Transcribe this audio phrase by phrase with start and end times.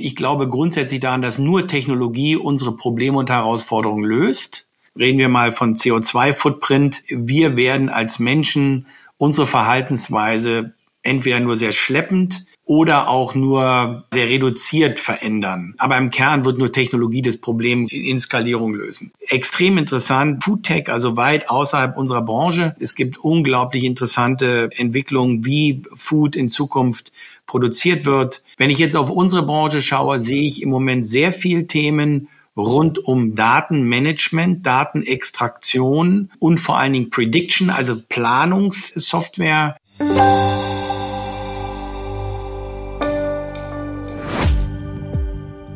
[0.00, 4.66] Ich glaube grundsätzlich daran, dass nur Technologie unsere Probleme und Herausforderungen löst.
[4.96, 7.02] Reden wir mal von CO2-Footprint.
[7.08, 15.00] Wir werden als Menschen unsere Verhaltensweise entweder nur sehr schleppend oder auch nur sehr reduziert
[15.00, 15.74] verändern.
[15.78, 19.10] Aber im Kern wird nur Technologie das Problem in Skalierung lösen.
[19.26, 22.76] Extrem interessant, Foodtech, also weit außerhalb unserer Branche.
[22.78, 27.10] Es gibt unglaublich interessante Entwicklungen, wie Food in Zukunft
[27.48, 28.44] produziert wird.
[28.56, 33.04] Wenn ich jetzt auf unsere Branche schaue, sehe ich im Moment sehr viel Themen rund
[33.04, 39.76] um Datenmanagement, Datenextraktion und vor allen Dingen Prediction, also Planungssoftware.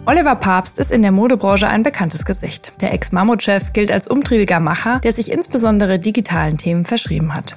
[0.04, 2.72] Oliver Papst ist in der Modebranche ein bekanntes Gesicht.
[2.80, 7.56] Der Ex-Mammut-Chef gilt als umtriebiger Macher, der sich insbesondere digitalen Themen verschrieben hat.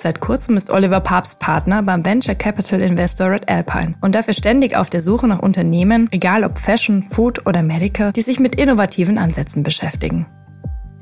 [0.00, 4.76] Seit kurzem ist Oliver Papst Partner beim Venture Capital Investor Red Alpine und dafür ständig
[4.76, 9.18] auf der Suche nach Unternehmen, egal ob Fashion, Food oder Medical, die sich mit innovativen
[9.18, 10.26] Ansätzen beschäftigen.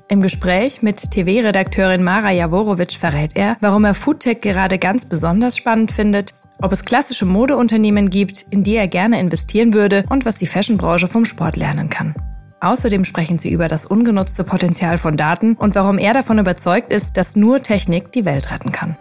[0.09, 5.93] Im Gespräch mit TV-Redakteurin Mara Jaworowitsch verrät er, warum er Foodtech gerade ganz besonders spannend
[5.93, 10.47] findet ob es klassische Modeunternehmen gibt, in die er gerne investieren würde und was die
[10.47, 12.15] Fashionbranche vom Sport lernen kann.
[12.61, 17.17] Außerdem sprechen sie über das ungenutzte Potenzial von Daten und warum er davon überzeugt ist,
[17.17, 18.97] dass nur Technik die Welt retten kann.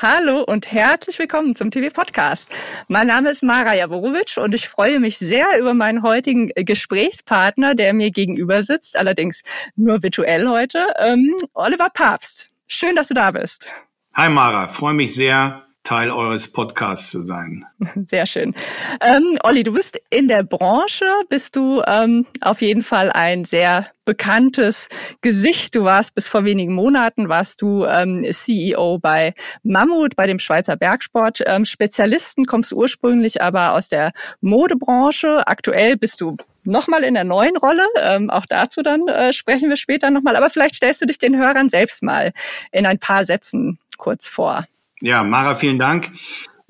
[0.00, 2.48] Hallo und herzlich willkommen zum TV-Podcast.
[2.86, 7.94] Mein Name ist Mara Jaworowitsch und ich freue mich sehr über meinen heutigen Gesprächspartner, der
[7.94, 9.42] mir gegenüber sitzt, allerdings
[9.74, 12.48] nur virtuell heute, ähm, Oliver Papst.
[12.68, 13.72] Schön, dass du da bist.
[14.14, 17.64] Hi Mara, freue mich sehr, Teil eures Podcasts zu sein.
[18.06, 18.54] Sehr schön.
[19.00, 23.86] Ähm, Olli, du bist in der Branche, bist du ähm, auf jeden Fall ein sehr
[24.04, 24.88] bekanntes
[25.22, 25.74] Gesicht.
[25.74, 30.76] Du warst bis vor wenigen Monaten, warst du ähm, CEO bei Mammut, bei dem Schweizer
[30.76, 31.42] Bergsport.
[31.46, 35.46] Ähm, Spezialisten, kommst ursprünglich aber aus der Modebranche.
[35.46, 37.86] Aktuell bist du nochmal in der neuen Rolle.
[37.98, 40.36] Ähm, auch dazu dann äh, sprechen wir später nochmal.
[40.36, 42.32] Aber vielleicht stellst du dich den Hörern selbst mal
[42.72, 44.64] in ein paar Sätzen kurz vor.
[45.00, 46.10] Ja, Mara, vielen Dank.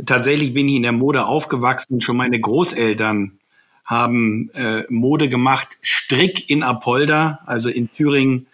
[0.05, 2.01] Tatsächlich bin ich in der Mode aufgewachsen.
[2.01, 3.39] Schon meine Großeltern
[3.85, 8.47] haben äh, Mode gemacht, Strick in Apolda, also in Thüringen.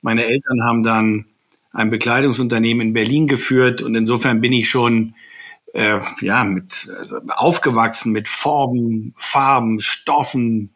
[0.00, 1.26] Meine Eltern haben dann
[1.72, 5.14] ein Bekleidungsunternehmen in Berlin geführt und insofern bin ich schon
[5.74, 10.70] äh, ja mit also aufgewachsen mit Formen, Farben, Stoffen,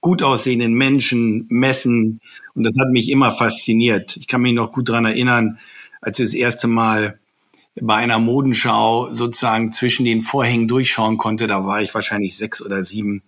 [0.00, 2.20] gut aussehenden Menschen, Messen
[2.54, 4.16] und das hat mich immer fasziniert.
[4.16, 5.58] Ich kann mich noch gut dran erinnern,
[6.00, 7.18] als wir das erste Mal
[7.80, 12.84] bei einer Modenschau sozusagen zwischen den Vorhängen durchschauen konnte, da war ich wahrscheinlich sechs oder
[12.84, 13.22] sieben.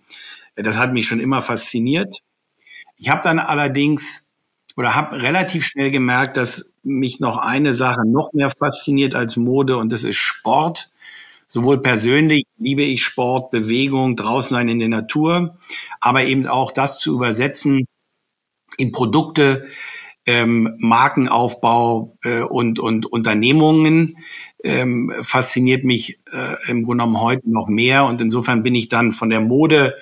[0.55, 2.17] Das hat mich schon immer fasziniert.
[2.97, 4.33] Ich habe dann allerdings
[4.75, 9.77] oder habe relativ schnell gemerkt, dass mich noch eine Sache noch mehr fasziniert als Mode
[9.77, 10.89] und das ist Sport.
[11.47, 15.57] Sowohl persönlich liebe ich Sport, Bewegung, draußen sein in der Natur,
[15.99, 17.85] aber eben auch das zu übersetzen
[18.77, 19.67] in Produkte,
[20.29, 24.17] ähm, Markenaufbau äh, und, und Unternehmungen
[24.63, 28.05] ähm, fasziniert mich äh, im Grunde genommen heute noch mehr.
[28.05, 29.95] Und insofern bin ich dann von der Mode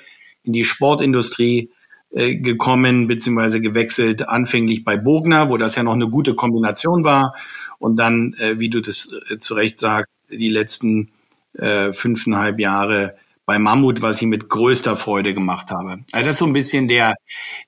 [0.44, 1.72] in die Sportindustrie
[2.12, 7.34] äh, gekommen, beziehungsweise gewechselt, anfänglich bei Bogner, wo das ja noch eine gute Kombination war.
[7.80, 11.12] Und dann, äh, wie du das äh, zu Recht sagst, die letzten
[11.54, 13.16] äh, fünfeinhalb Jahre
[13.48, 16.04] bei Mammut, was ich mit größter Freude gemacht habe.
[16.12, 17.16] Also das ist so ein bisschen der,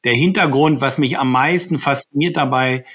[0.03, 2.85] der Hintergrund, was mich am meisten fasziniert dabei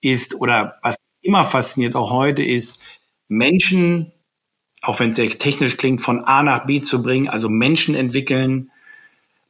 [0.00, 2.82] ist oder was immer fasziniert auch heute ist,
[3.28, 4.10] Menschen,
[4.82, 8.72] auch wenn es sehr technisch klingt, von A nach B zu bringen, also Menschen entwickeln,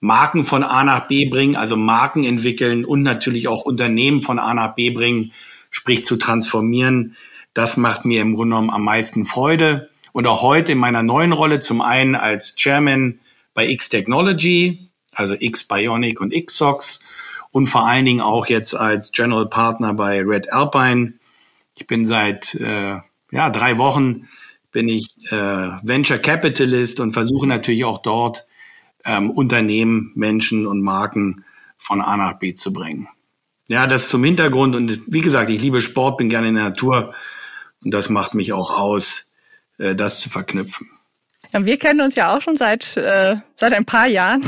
[0.00, 4.52] Marken von A nach B bringen, also Marken entwickeln und natürlich auch Unternehmen von A
[4.52, 5.32] nach B bringen,
[5.70, 7.16] sprich zu transformieren.
[7.54, 9.88] Das macht mir im Grunde genommen am meisten Freude.
[10.12, 13.20] Und auch heute in meiner neuen Rolle, zum einen als Chairman
[13.54, 17.00] bei X Technology, also X Bionic und XSOX
[17.50, 21.14] und vor allen Dingen auch jetzt als General Partner bei Red Alpine.
[21.74, 22.98] Ich bin seit äh,
[23.30, 24.28] ja, drei Wochen
[24.72, 28.46] bin ich äh, Venture Capitalist und versuche natürlich auch dort
[29.04, 31.44] ähm, Unternehmen, Menschen und Marken
[31.76, 33.08] von A nach B zu bringen.
[33.68, 37.14] Ja, das zum Hintergrund und wie gesagt, ich liebe Sport, bin gerne in der Natur
[37.84, 39.31] und das macht mich auch aus,
[39.82, 40.88] äh, das zu verknüpfen.
[41.52, 44.42] Ja, wir kennen uns ja auch schon seit, äh, seit ein paar Jahren.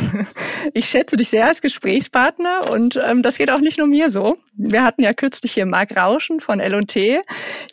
[0.73, 4.39] Ich schätze dich sehr als Gesprächspartner und ähm, das geht auch nicht nur mir so.
[4.55, 7.21] Wir hatten ja kürzlich hier Marc Rauschen von L&T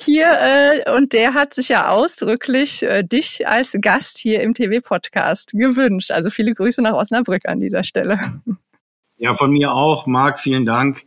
[0.02, 5.54] hier äh, und der hat sich ja ausdrücklich äh, dich als Gast hier im TV-Podcast
[5.54, 6.12] gewünscht.
[6.12, 8.20] Also viele Grüße nach Osnabrück an dieser Stelle.
[9.16, 10.06] Ja, von mir auch.
[10.06, 11.06] Marc, vielen Dank.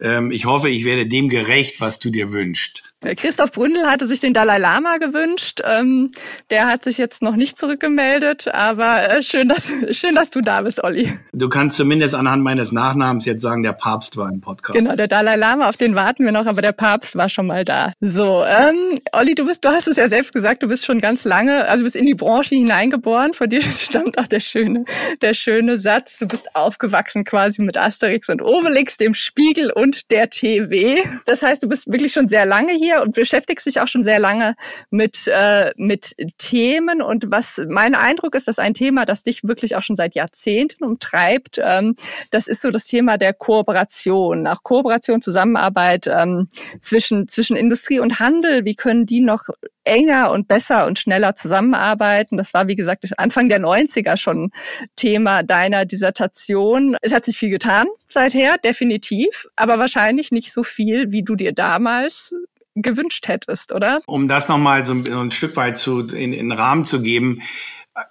[0.00, 2.82] Ähm, ich hoffe, ich werde dem gerecht, was du dir wünschst.
[3.16, 5.60] Christoph Bründel hatte sich den Dalai Lama gewünscht.
[5.64, 6.10] Ähm,
[6.50, 10.62] der hat sich jetzt noch nicht zurückgemeldet, aber äh, schön, dass, schön, dass du da
[10.62, 11.12] bist, Olli.
[11.32, 14.78] Du kannst zumindest anhand meines Nachnamens jetzt sagen, der Papst war im Podcast.
[14.78, 17.64] Genau, der Dalai Lama, auf den warten wir noch, aber der Papst war schon mal
[17.64, 17.92] da.
[18.00, 21.24] So, ähm, Olli, du bist, du hast es ja selbst gesagt, du bist schon ganz
[21.24, 23.34] lange, also du bist in die Branche hineingeboren.
[23.34, 24.84] Von dir stammt auch der schöne,
[25.20, 26.18] der schöne Satz.
[26.18, 31.02] Du bist aufgewachsen quasi mit Asterix und Obelix, dem Spiegel und der TV.
[31.26, 34.18] Das heißt, du bist wirklich schon sehr lange hier und beschäftigst dich auch schon sehr
[34.18, 34.54] lange
[34.90, 37.02] mit, äh, mit Themen.
[37.02, 40.84] Und was mein Eindruck ist, dass ein Thema, das dich wirklich auch schon seit Jahrzehnten
[40.84, 41.96] umtreibt, ähm,
[42.30, 44.42] das ist so das Thema der Kooperation.
[44.42, 46.48] Nach Kooperation, Zusammenarbeit ähm,
[46.80, 49.48] zwischen, zwischen Industrie und Handel, wie können die noch
[49.84, 52.36] enger und besser und schneller zusammenarbeiten.
[52.36, 54.50] Das war, wie gesagt, Anfang der 90er schon
[54.96, 56.96] Thema deiner Dissertation.
[57.02, 61.52] Es hat sich viel getan seither, definitiv, aber wahrscheinlich nicht so viel, wie du dir
[61.52, 62.34] damals
[62.74, 64.00] gewünscht hättest, oder?
[64.06, 67.42] Um das nochmal so ein Stück weit zu, in, in Rahmen zu geben,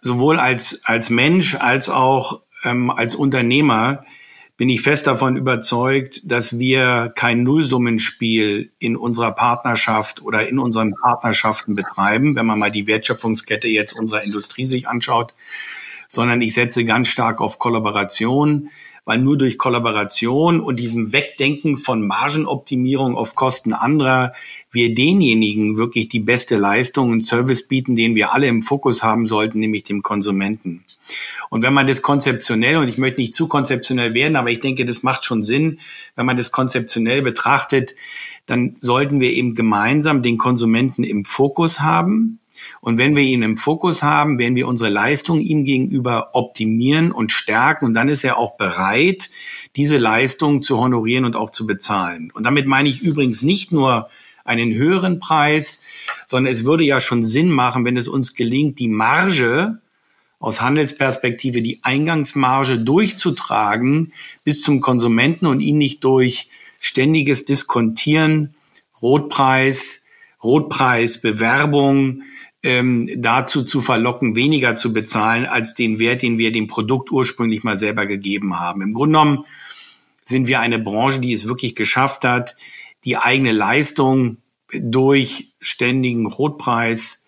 [0.01, 4.05] sowohl als, als Mensch als auch ähm, als Unternehmer
[4.55, 10.93] bin ich fest davon überzeugt, dass wir kein Nullsummenspiel in unserer Partnerschaft oder in unseren
[10.93, 15.33] Partnerschaften betreiben, wenn man mal die Wertschöpfungskette jetzt unserer Industrie sich anschaut,
[16.07, 18.69] sondern ich setze ganz stark auf Kollaboration,
[19.05, 24.33] weil nur durch Kollaboration und diesem Wegdenken von Margenoptimierung auf Kosten anderer
[24.71, 29.27] wir denjenigen wirklich die beste Leistung und Service bieten, den wir alle im Fokus haben
[29.27, 30.83] sollten, nämlich dem Konsumenten.
[31.49, 34.85] Und wenn man das konzeptionell, und ich möchte nicht zu konzeptionell werden, aber ich denke,
[34.85, 35.79] das macht schon Sinn,
[36.15, 37.93] wenn man das konzeptionell betrachtet,
[38.45, 42.39] dann sollten wir eben gemeinsam den Konsumenten im Fokus haben
[42.81, 47.31] und wenn wir ihn im Fokus haben, werden wir unsere Leistung ihm gegenüber optimieren und
[47.31, 47.85] stärken.
[47.85, 49.29] Und dann ist er auch bereit,
[49.75, 52.31] diese Leistung zu honorieren und auch zu bezahlen.
[52.33, 54.09] Und damit meine ich übrigens nicht nur
[54.43, 55.79] einen höheren Preis,
[56.25, 59.79] sondern es würde ja schon Sinn machen, wenn es uns gelingt, die Marge
[60.39, 64.11] aus Handelsperspektive, die Eingangsmarge durchzutragen
[64.43, 66.49] bis zum Konsumenten und ihn nicht durch
[66.81, 68.55] ständiges Diskontieren,
[69.01, 70.01] Rotpreis,
[70.43, 72.23] Rotpreis, Bewerbung,
[72.63, 77.63] ähm, dazu zu verlocken, weniger zu bezahlen als den Wert, den wir dem Produkt ursprünglich
[77.63, 78.81] mal selber gegeben haben.
[78.81, 79.45] Im Grunde genommen
[80.25, 82.55] sind wir eine Branche, die es wirklich geschafft hat,
[83.03, 84.37] die eigene Leistung
[84.71, 87.23] durch ständigen Rotpreis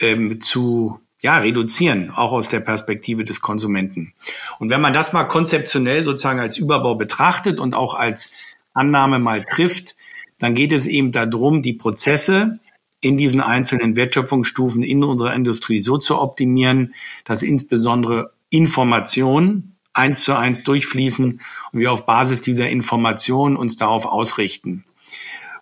[0.00, 4.12] ähm, zu ja, reduzieren, auch aus der Perspektive des Konsumenten.
[4.58, 8.32] Und wenn man das mal konzeptionell sozusagen als Überbau betrachtet und auch als
[8.74, 9.94] Annahme mal trifft,
[10.40, 12.58] dann geht es eben darum, die Prozesse
[13.02, 16.94] in diesen einzelnen Wertschöpfungsstufen in unserer Industrie so zu optimieren,
[17.24, 21.40] dass insbesondere Informationen eins zu eins durchfließen
[21.72, 24.84] und wir auf Basis dieser Informationen uns darauf ausrichten.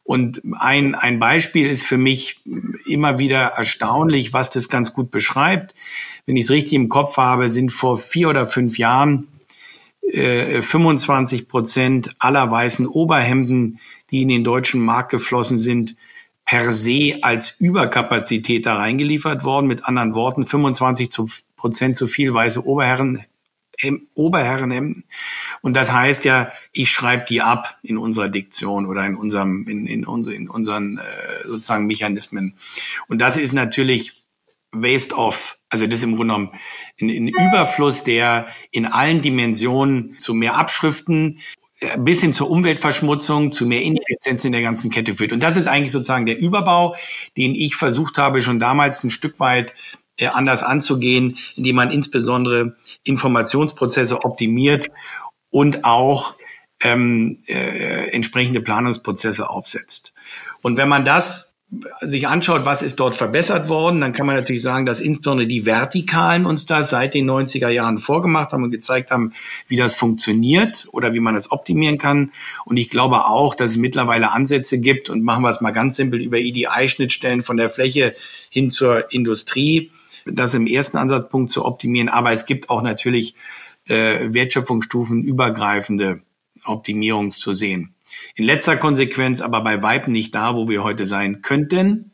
[0.04, 2.40] Und ein, ein Beispiel ist für mich
[2.87, 5.75] immer wieder erstaunlich, was das ganz gut beschreibt.
[6.26, 9.28] Wenn ich es richtig im Kopf habe, sind vor vier oder fünf Jahren
[10.02, 13.78] äh, 25 Prozent aller weißen Oberhemden,
[14.10, 15.94] die in den deutschen Markt geflossen sind,
[16.50, 19.69] per se als Überkapazität da reingeliefert worden.
[19.69, 21.08] Mit anderen Worten, 25
[21.55, 23.25] Prozent zu viel weiße Oberherren,
[24.14, 25.05] Oberherrenhemden.
[25.62, 29.87] Und das heißt ja, ich schreibe die ab in unserer Diktion oder in unserem, in,
[29.87, 32.55] in, in unseren äh, sozusagen Mechanismen.
[33.06, 34.25] Und das ist natürlich
[34.73, 35.56] Waste of.
[35.69, 36.50] Also das ist im Grunde genommen
[37.00, 41.39] ein, ein Überfluss, der in allen Dimensionen zu mehr Abschriften,
[41.99, 45.32] bis hin zur Umweltverschmutzung, zu mehr Ineffizienz in der ganzen Kette führt.
[45.32, 46.94] Und das ist eigentlich sozusagen der Überbau,
[47.37, 49.72] den ich versucht habe, schon damals ein Stück weit
[50.19, 54.89] äh, anders anzugehen, indem man insbesondere Informationsprozesse optimiert
[55.49, 56.34] und auch
[56.82, 60.15] ähm, äh, entsprechende Planungsprozesse aufsetzt.
[60.63, 61.49] Und wenn man das
[62.00, 65.67] sich anschaut, was ist dort verbessert worden, dann kann man natürlich sagen, dass insbesondere die
[65.67, 69.32] Vertikalen uns das seit den 90er Jahren vorgemacht haben und gezeigt haben,
[69.69, 72.32] wie das funktioniert oder wie man es optimieren kann.
[72.65, 75.94] Und ich glaube auch, dass es mittlerweile Ansätze gibt und machen wir es mal ganz
[75.94, 78.17] simpel über EDI-Schnittstellen von der Fläche
[78.50, 79.93] hin zur Industrie,
[80.27, 82.08] das im ersten Ansatzpunkt zu optimieren.
[82.08, 83.36] Aber es gibt auch natürlich
[83.86, 86.20] äh, Wertschöpfungsstufen übergreifende
[86.65, 87.94] Optimierung zu sehen.
[88.34, 92.12] In letzter Konsequenz aber bei Weitem nicht da, wo wir heute sein könnten.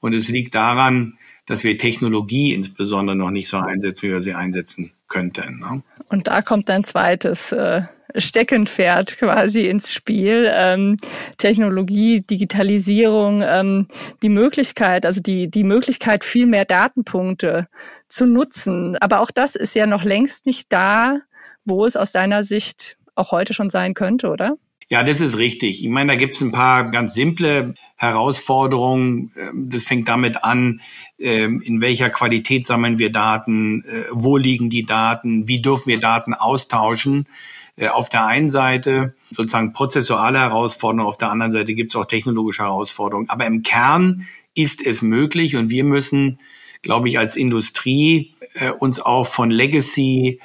[0.00, 4.34] Und es liegt daran, dass wir Technologie insbesondere noch nicht so einsetzen, wie wir sie
[4.34, 5.58] einsetzen könnten.
[5.58, 5.82] Ne?
[6.08, 7.82] Und da kommt ein zweites äh,
[8.16, 10.50] Steckenpferd quasi ins Spiel.
[10.52, 10.96] Ähm,
[11.38, 13.88] Technologie, Digitalisierung, ähm,
[14.22, 17.68] die Möglichkeit, also die, die Möglichkeit, viel mehr Datenpunkte
[18.08, 18.96] zu nutzen.
[18.98, 21.18] Aber auch das ist ja noch längst nicht da,
[21.64, 24.56] wo es aus deiner Sicht auch heute schon sein könnte, oder?
[24.92, 25.84] Ja, das ist richtig.
[25.84, 29.30] Ich meine, da gibt es ein paar ganz simple Herausforderungen.
[29.36, 30.80] Ähm, das fängt damit an,
[31.20, 36.00] ähm, in welcher Qualität sammeln wir Daten, äh, wo liegen die Daten, wie dürfen wir
[36.00, 37.28] Daten austauschen.
[37.76, 42.06] Äh, auf der einen Seite sozusagen prozessuale Herausforderungen, auf der anderen Seite gibt es auch
[42.06, 43.30] technologische Herausforderungen.
[43.30, 46.40] Aber im Kern ist es möglich und wir müssen,
[46.82, 50.40] glaube ich, als Industrie äh, uns auch von Legacy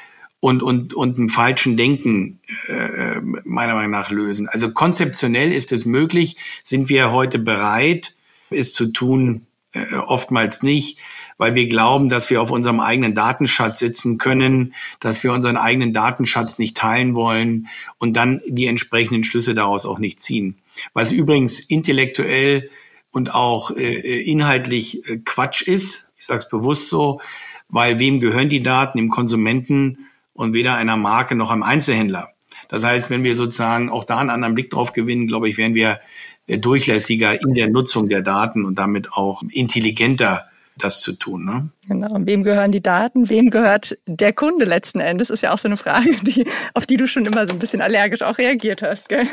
[0.45, 4.47] und, und, und einem falschen Denken äh, meiner Meinung nach lösen.
[4.47, 8.13] Also konzeptionell ist es möglich, sind wir heute bereit,
[8.51, 10.99] es zu tun, äh, oftmals nicht,
[11.39, 15.93] weil wir glauben, dass wir auf unserem eigenen Datenschatz sitzen können, dass wir unseren eigenen
[15.93, 20.59] Datenschatz nicht teilen wollen und dann die entsprechenden Schlüsse daraus auch nicht ziehen.
[20.93, 22.69] Was übrigens intellektuell
[23.09, 27.19] und auch äh, inhaltlich äh, Quatsch ist, ich sage es bewusst so,
[27.67, 28.99] weil wem gehören die Daten?
[28.99, 32.29] Im Konsumenten und weder einer Marke noch einem Einzelhändler.
[32.69, 35.73] Das heißt, wenn wir sozusagen auch da einen anderen Blick drauf gewinnen, glaube ich, werden
[35.73, 35.99] wir
[36.47, 40.45] äh, durchlässiger in der Nutzung der Daten und damit auch intelligenter
[40.77, 41.45] das zu tun.
[41.45, 41.69] Ne?
[41.87, 42.13] Genau.
[42.13, 43.29] Und wem gehören die Daten?
[43.29, 45.29] Wem gehört der Kunde letzten Endes?
[45.29, 47.81] Ist ja auch so eine Frage, die, auf die du schon immer so ein bisschen
[47.81, 49.25] allergisch auch reagiert hast, gell?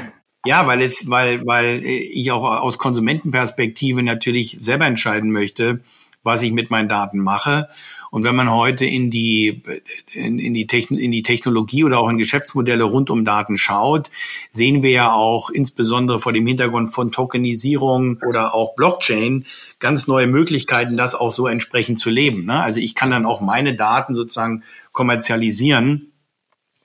[0.44, 5.80] Ja, weil es, weil, weil ich auch aus Konsumentenperspektive natürlich selber entscheiden möchte,
[6.24, 7.68] was ich mit meinen Daten mache.
[8.12, 9.62] Und wenn man heute in die,
[10.12, 14.10] in, in, die Techn in die Technologie oder auch in Geschäftsmodelle rund um Daten schaut,
[14.50, 19.46] sehen wir ja auch insbesondere vor dem Hintergrund von Tokenisierung oder auch Blockchain
[19.78, 22.44] ganz neue Möglichkeiten, das auch so entsprechend zu leben.
[22.44, 22.62] Ne?
[22.62, 26.12] Also ich kann dann auch meine Daten sozusagen kommerzialisieren.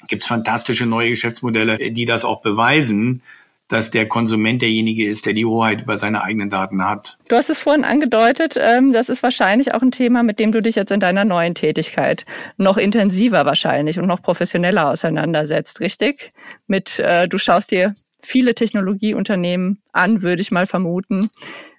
[0.07, 3.21] Gibt es fantastische neue Geschäftsmodelle, die das auch beweisen
[3.67, 7.17] dass der Konsument derjenige ist, der die Hoheit über seine eigenen Daten hat.
[7.27, 10.61] Du hast es vorhin angedeutet, ähm, das ist wahrscheinlich auch ein Thema, mit dem du
[10.61, 12.25] dich jetzt in deiner neuen Tätigkeit
[12.57, 16.33] noch intensiver wahrscheinlich und noch professioneller auseinandersetzt, richtig?
[16.67, 21.29] Mit, äh, du schaust dir viele Technologieunternehmen an, würde ich mal vermuten.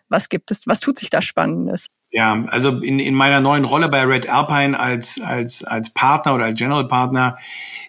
[0.09, 1.89] Was gibt es, was tut sich da Spannendes?
[2.11, 6.45] Ja, also in, in meiner neuen Rolle bei Red Alpine als, als, als Partner oder
[6.45, 7.37] als General Partner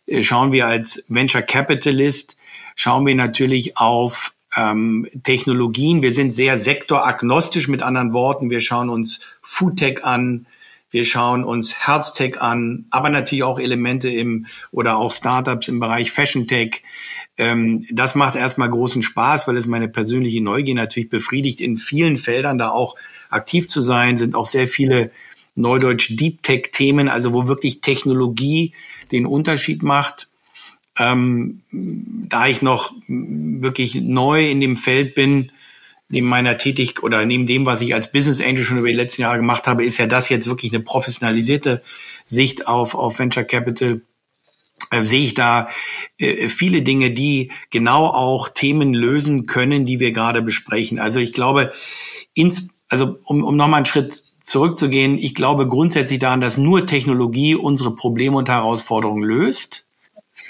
[0.07, 2.35] äh, schauen wir als Venture Capitalist
[2.79, 6.01] schauen wir natürlich auf ähm, Technologien.
[6.01, 8.49] Wir sind sehr sektoragnostisch mit anderen Worten.
[8.49, 10.47] Wir schauen uns Foodtech an,
[10.89, 16.13] wir schauen uns Herztech an, aber natürlich auch Elemente im oder auch Startups im Bereich
[16.13, 16.83] Fashion Tech.
[17.35, 22.17] Ähm, das macht erstmal großen Spaß, weil es meine persönliche Neugier natürlich befriedigt, in vielen
[22.17, 22.95] Feldern da auch
[23.29, 24.15] aktiv zu sein.
[24.15, 25.11] Sind auch sehr viele
[25.53, 28.73] Neudeutsch Deep Tech Themen, also wo wirklich Technologie
[29.11, 30.28] den Unterschied macht.
[30.99, 35.51] Ähm, da ich noch wirklich neu in dem Feld bin,
[36.09, 39.21] neben meiner Tätigkeit oder neben dem, was ich als Business Angel schon über die letzten
[39.21, 41.81] Jahre gemacht habe, ist ja das jetzt wirklich eine professionalisierte
[42.25, 44.01] Sicht auf, auf Venture Capital.
[44.91, 45.69] Äh, sehe ich da
[46.17, 50.99] äh, viele Dinge, die genau auch Themen lösen können, die wir gerade besprechen.
[50.99, 51.71] Also ich glaube,
[52.33, 57.55] ins, also um, um nochmal einen Schritt zurückzugehen, ich glaube grundsätzlich daran, dass nur Technologie
[57.55, 59.85] unsere Probleme und Herausforderungen löst.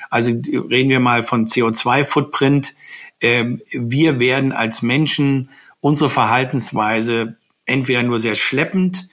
[0.10, 2.76] Also reden wir mal von CO2-Footprint.
[3.22, 5.50] Ähm, wir werden als Menschen
[5.82, 9.08] unsere Verhaltensweise entweder nur sehr schleppend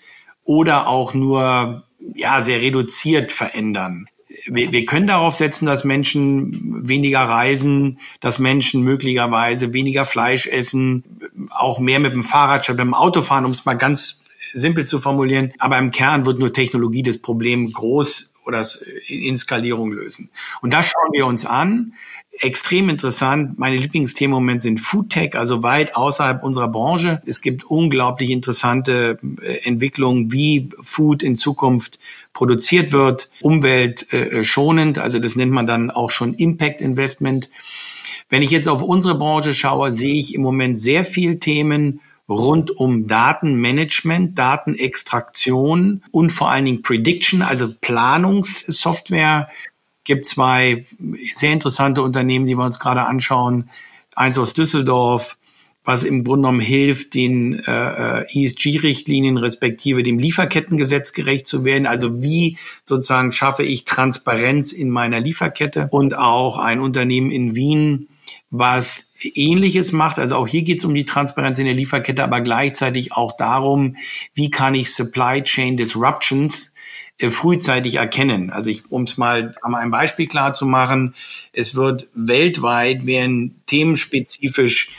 [0.44, 1.84] oder auch nur
[2.14, 4.06] ja sehr reduziert verändern.
[4.46, 11.04] Wir, wir können darauf setzen, dass Menschen weniger reisen, dass Menschen möglicherweise weniger Fleisch essen,
[11.50, 14.86] auch mehr mit dem Fahrrad statt mit dem Auto fahren, um es mal ganz simpel
[14.86, 15.52] zu formulieren.
[15.58, 18.64] Aber im Kern wird nur Technologie das Problem groß oder
[19.08, 20.30] in Skalierung lösen.
[20.62, 21.94] Und das schauen wir uns an.
[22.38, 23.58] Extrem interessant.
[23.58, 27.20] Meine Lieblingsthemen im Moment sind Foodtech, also weit außerhalb unserer Branche.
[27.26, 31.98] Es gibt unglaublich interessante äh, Entwicklungen, wie Food in Zukunft
[32.32, 34.98] produziert wird, umweltschonend.
[34.98, 37.50] Also das nennt man dann auch schon Impact Investment.
[38.28, 42.76] Wenn ich jetzt auf unsere Branche schaue, sehe ich im Moment sehr viel Themen rund
[42.76, 49.48] um Datenmanagement, Datenextraktion und vor allen Dingen Prediction, also Planungssoftware.
[50.04, 50.86] Gibt zwei
[51.34, 53.70] sehr interessante Unternehmen, die wir uns gerade anschauen.
[54.14, 55.36] Eins aus Düsseldorf,
[55.84, 61.86] was im Grunde genommen hilft, den äh, ESG-Richtlinien respektive dem Lieferkettengesetz gerecht zu werden.
[61.86, 68.08] Also wie sozusagen schaffe ich Transparenz in meiner Lieferkette und auch ein Unternehmen in Wien,
[68.50, 70.18] was Ähnliches macht.
[70.18, 73.96] Also auch hier geht es um die Transparenz in der Lieferkette, aber gleichzeitig auch darum,
[74.34, 76.72] wie kann ich Supply Chain Disruptions
[77.18, 78.50] äh, frühzeitig erkennen.
[78.50, 81.14] Also ich, um es mal an einem Beispiel klar zu machen,
[81.52, 84.90] es wird weltweit werden themenspezifisch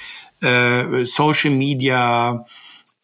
[0.41, 2.45] äh, Social Media,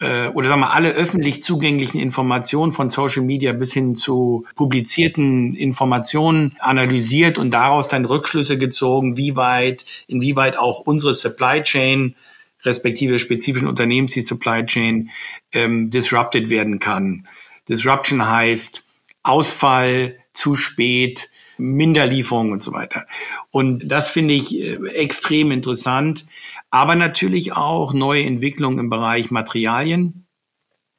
[0.03, 5.55] äh, oder sagen wir alle öffentlich zugänglichen Informationen von Social Media bis hin zu publizierten
[5.55, 12.15] Informationen analysiert und daraus dann Rückschlüsse gezogen, wie weit, inwieweit auch unsere Supply Chain
[12.63, 15.09] respektive spezifischen Unternehmens die Supply Chain
[15.53, 17.27] ähm, disrupted werden kann.
[17.69, 18.83] Disruption heißt
[19.23, 23.05] Ausfall, zu spät, Minderlieferung und so weiter.
[23.51, 26.25] Und das finde ich äh, extrem interessant.
[26.69, 30.25] Aber natürlich auch neue Entwicklungen im Bereich Materialien.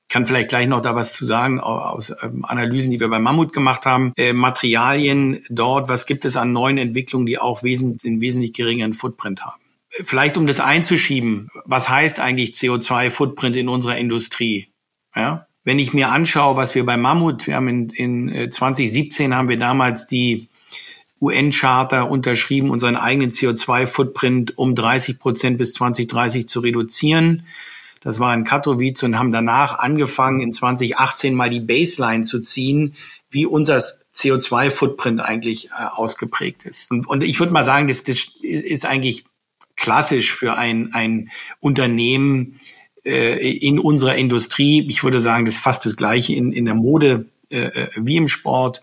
[0.08, 3.18] Ich kann vielleicht gleich noch da was zu sagen aus ähm, Analysen, die wir bei
[3.18, 4.12] Mammut gemacht haben.
[4.16, 8.94] Äh, Materialien dort, was gibt es an neuen Entwicklungen, die auch wesentlich, einen wesentlich geringeren
[8.94, 9.60] Footprint haben?
[9.90, 14.72] Vielleicht um das einzuschieben, was heißt eigentlich CO2-Footprint in unserer Industrie?
[15.14, 15.46] Ja?
[15.64, 19.48] Wenn ich mir anschaue, was wir bei Mammut, wir haben in, in 2017 äh, haben
[19.48, 20.48] wir damals die
[21.20, 27.46] UN-Charter unterschrieben, unseren eigenen CO2-Footprint um 30 Prozent bis 2030 zu reduzieren.
[28.02, 32.94] Das war in Katowice und haben danach angefangen, in 2018 mal die Baseline zu ziehen,
[33.30, 33.82] wie unser
[34.14, 36.90] CO2-Footprint eigentlich äh, ausgeprägt ist.
[36.90, 39.24] Und, und ich würde mal sagen, das, das ist eigentlich
[39.76, 41.30] klassisch für ein, ein
[41.60, 42.60] Unternehmen
[43.04, 44.86] äh, in unserer Industrie.
[44.88, 48.16] Ich würde sagen, das ist fast das Gleiche in, in der Mode äh, äh wie
[48.16, 48.82] im Sport.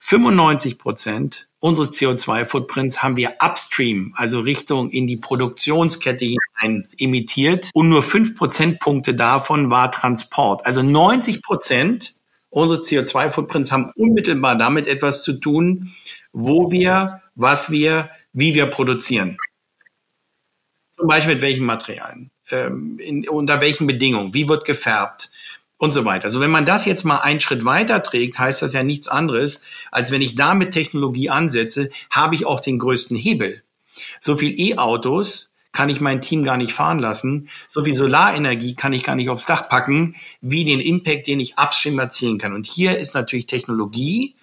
[0.00, 7.70] 95 Prozent unseres CO2-Footprints haben wir upstream, also Richtung in die Produktionskette hinein emittiert.
[7.72, 10.66] Und nur fünf Prozentpunkte davon war Transport.
[10.66, 12.14] Also 90 Prozent
[12.50, 15.94] unseres CO2-Footprints haben unmittelbar damit etwas zu tun,
[16.34, 19.38] wo wir, was wir, wie wir produzieren.
[20.90, 25.30] Zum Beispiel mit welchen Materialien, ähm, in, unter welchen Bedingungen, wie wird gefärbt,
[25.84, 26.24] und so weiter.
[26.24, 29.60] Also wenn man das jetzt mal einen Schritt weiter trägt, heißt das ja nichts anderes,
[29.90, 33.62] als wenn ich da mit Technologie ansetze, habe ich auch den größten Hebel.
[34.20, 37.48] So viel E-Autos kann ich mein Team gar nicht fahren lassen.
[37.66, 41.58] So viel Solarenergie kann ich gar nicht aufs Dach packen, wie den Impact, den ich
[41.58, 42.54] upstream erzielen kann.
[42.54, 44.36] Und hier ist natürlich Technologie,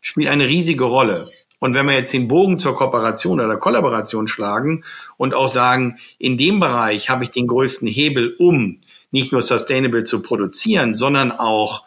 [0.00, 1.28] spielt eine riesige Rolle.
[1.60, 4.84] Und wenn wir jetzt den Bogen zur Kooperation oder Kollaboration schlagen
[5.16, 10.04] und auch sagen, in dem Bereich habe ich den größten Hebel, um nicht nur sustainable
[10.04, 11.84] zu produzieren, sondern auch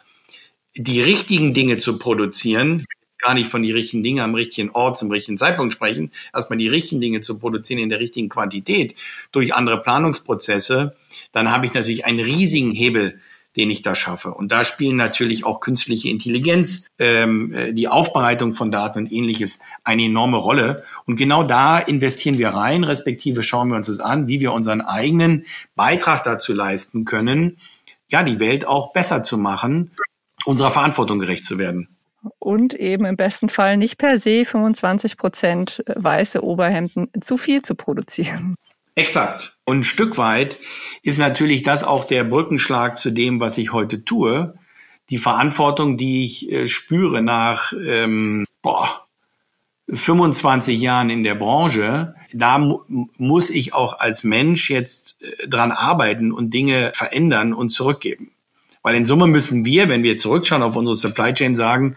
[0.76, 2.84] die richtigen Dinge zu produzieren,
[3.18, 6.68] gar nicht von die richtigen Dinge am richtigen Ort zum richtigen Zeitpunkt sprechen, erstmal die
[6.68, 8.96] richtigen Dinge zu produzieren in der richtigen Quantität
[9.30, 10.96] durch andere Planungsprozesse,
[11.30, 13.20] dann habe ich natürlich einen riesigen Hebel
[13.56, 14.32] den ich da schaffe.
[14.32, 19.58] Und da spielen natürlich auch künstliche Intelligenz, ähm, äh, die Aufbereitung von Daten und ähnliches
[19.84, 20.84] eine enorme Rolle.
[21.04, 24.80] Und genau da investieren wir rein, respektive schauen wir uns das an, wie wir unseren
[24.80, 27.58] eigenen Beitrag dazu leisten können,
[28.08, 29.90] ja, die Welt auch besser zu machen,
[30.44, 31.88] unserer Verantwortung gerecht zu werden.
[32.38, 37.74] Und eben im besten Fall nicht per se 25 Prozent weiße Oberhemden zu viel zu
[37.74, 38.54] produzieren.
[38.94, 39.56] Exakt.
[39.64, 40.56] Und ein Stück weit
[41.02, 44.54] ist natürlich das auch der Brückenschlag zu dem, was ich heute tue.
[45.10, 49.06] Die Verantwortung, die ich äh, spüre nach ähm, boah,
[49.92, 52.80] 25 Jahren in der Branche, da mu
[53.18, 58.30] muss ich auch als Mensch jetzt äh, dran arbeiten und Dinge verändern und zurückgeben.
[58.82, 61.96] Weil in Summe müssen wir, wenn wir zurückschauen auf unsere Supply Chain sagen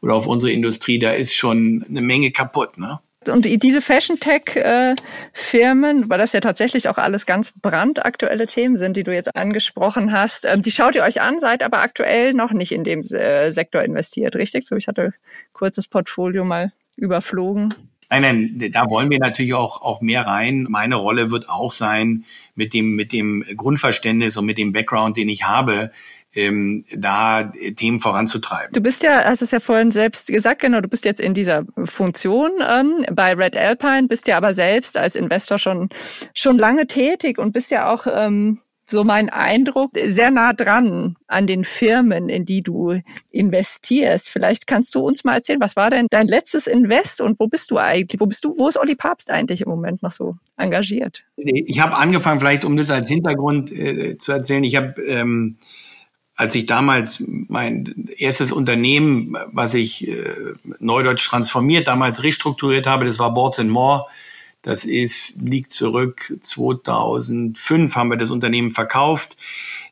[0.00, 2.78] oder auf unsere Industrie, da ist schon eine Menge kaputt.
[2.78, 3.00] Ne?
[3.28, 9.14] Und diese Fashion-Tech-Firmen, weil das ja tatsächlich auch alles ganz brandaktuelle Themen sind, die du
[9.14, 12.84] jetzt angesprochen hast, ähm, die schaut ihr euch an, seid aber aktuell noch nicht in
[12.84, 14.66] dem äh, Sektor investiert, richtig?
[14.66, 15.14] So, ich hatte
[15.52, 17.74] kurzes Portfolio mal überflogen.
[18.08, 20.66] Nein, nein, da wollen wir natürlich auch, auch mehr rein.
[20.68, 25.28] Meine Rolle wird auch sein, mit dem, mit dem Grundverständnis und mit dem Background, den
[25.28, 25.90] ich habe,
[26.36, 28.72] ähm, da Themen voranzutreiben.
[28.72, 31.64] Du bist ja, hast es ja vorhin selbst gesagt, genau, du bist jetzt in dieser
[31.84, 35.88] Funktion ähm, bei Red Alpine, bist ja aber selbst als Investor schon,
[36.34, 41.46] schon lange tätig und bist ja auch ähm, so mein Eindruck, sehr nah dran an
[41.46, 43.00] den Firmen, in die du
[43.32, 44.28] investierst.
[44.28, 47.72] Vielleicht kannst du uns mal erzählen, was war denn dein letztes Invest und wo bist
[47.72, 48.20] du eigentlich?
[48.20, 51.24] Wo bist du, wo ist Olli Papst eigentlich im Moment noch so engagiert?
[51.36, 55.56] Ich habe angefangen, vielleicht um das als Hintergrund äh, zu erzählen, ich habe ähm,
[56.36, 60.14] als ich damals mein erstes Unternehmen, was ich äh,
[60.78, 64.06] neudeutsch transformiert, damals restrukturiert habe, das war Boards More.
[64.60, 69.36] Das ist, liegt zurück 2005 haben wir das Unternehmen verkauft.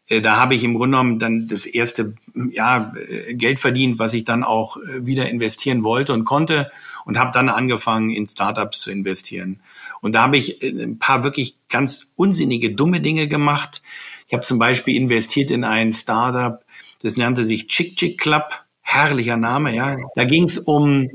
[0.06, 2.14] Äh, da habe ich im Grunde genommen dann das erste
[2.50, 6.70] ja, äh, Geld verdient, was ich dann auch äh, wieder investieren wollte und konnte
[7.06, 9.60] und habe dann angefangen, in Startups zu investieren.
[10.02, 13.82] Und da habe ich ein paar wirklich ganz unsinnige, dumme Dinge gemacht
[14.26, 16.64] ich habe zum Beispiel investiert in ein Startup,
[17.02, 18.64] das nannte sich Chick Chick Club.
[18.80, 19.96] Herrlicher Name, ja.
[20.14, 21.08] Da ging es um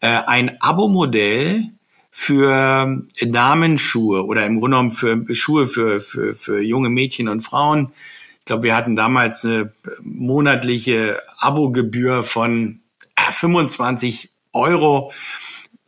[0.00, 1.70] äh, ein Abo-Modell
[2.10, 7.92] für Damenschuhe oder im Grunde genommen für Schuhe für, für, für junge Mädchen und Frauen.
[8.38, 9.72] Ich glaube, wir hatten damals eine
[10.02, 12.80] monatliche Abogebühr von
[13.18, 15.12] 25 Euro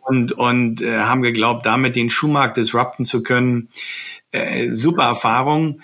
[0.00, 3.68] und, und äh, haben geglaubt, damit den Schuhmarkt disrupten zu können.
[4.32, 5.80] Äh, super Erfahrung.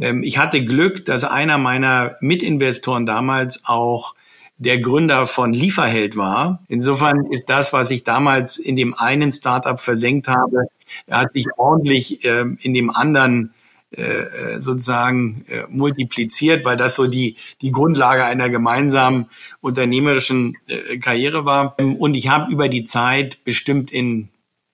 [0.00, 4.14] Ähm, ich hatte Glück, dass einer meiner Mitinvestoren damals auch
[4.58, 6.62] der Gründer von Lieferheld war.
[6.68, 10.68] Insofern ist das, was ich damals in dem einen Startup versenkt habe,
[11.10, 13.52] hat sich ordentlich äh, in dem anderen
[13.96, 19.30] äh, äh, sozusagen äh, multipliziert, weil das so die, die Grundlage einer gemeinsamen
[19.60, 20.56] unternehmerischen
[21.00, 21.78] Karriere war.
[21.78, 24.28] Und ich habe über die Zeit bestimmt in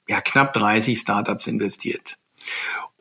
[0.08, 2.16] ja, knapp 30 Startups investiert.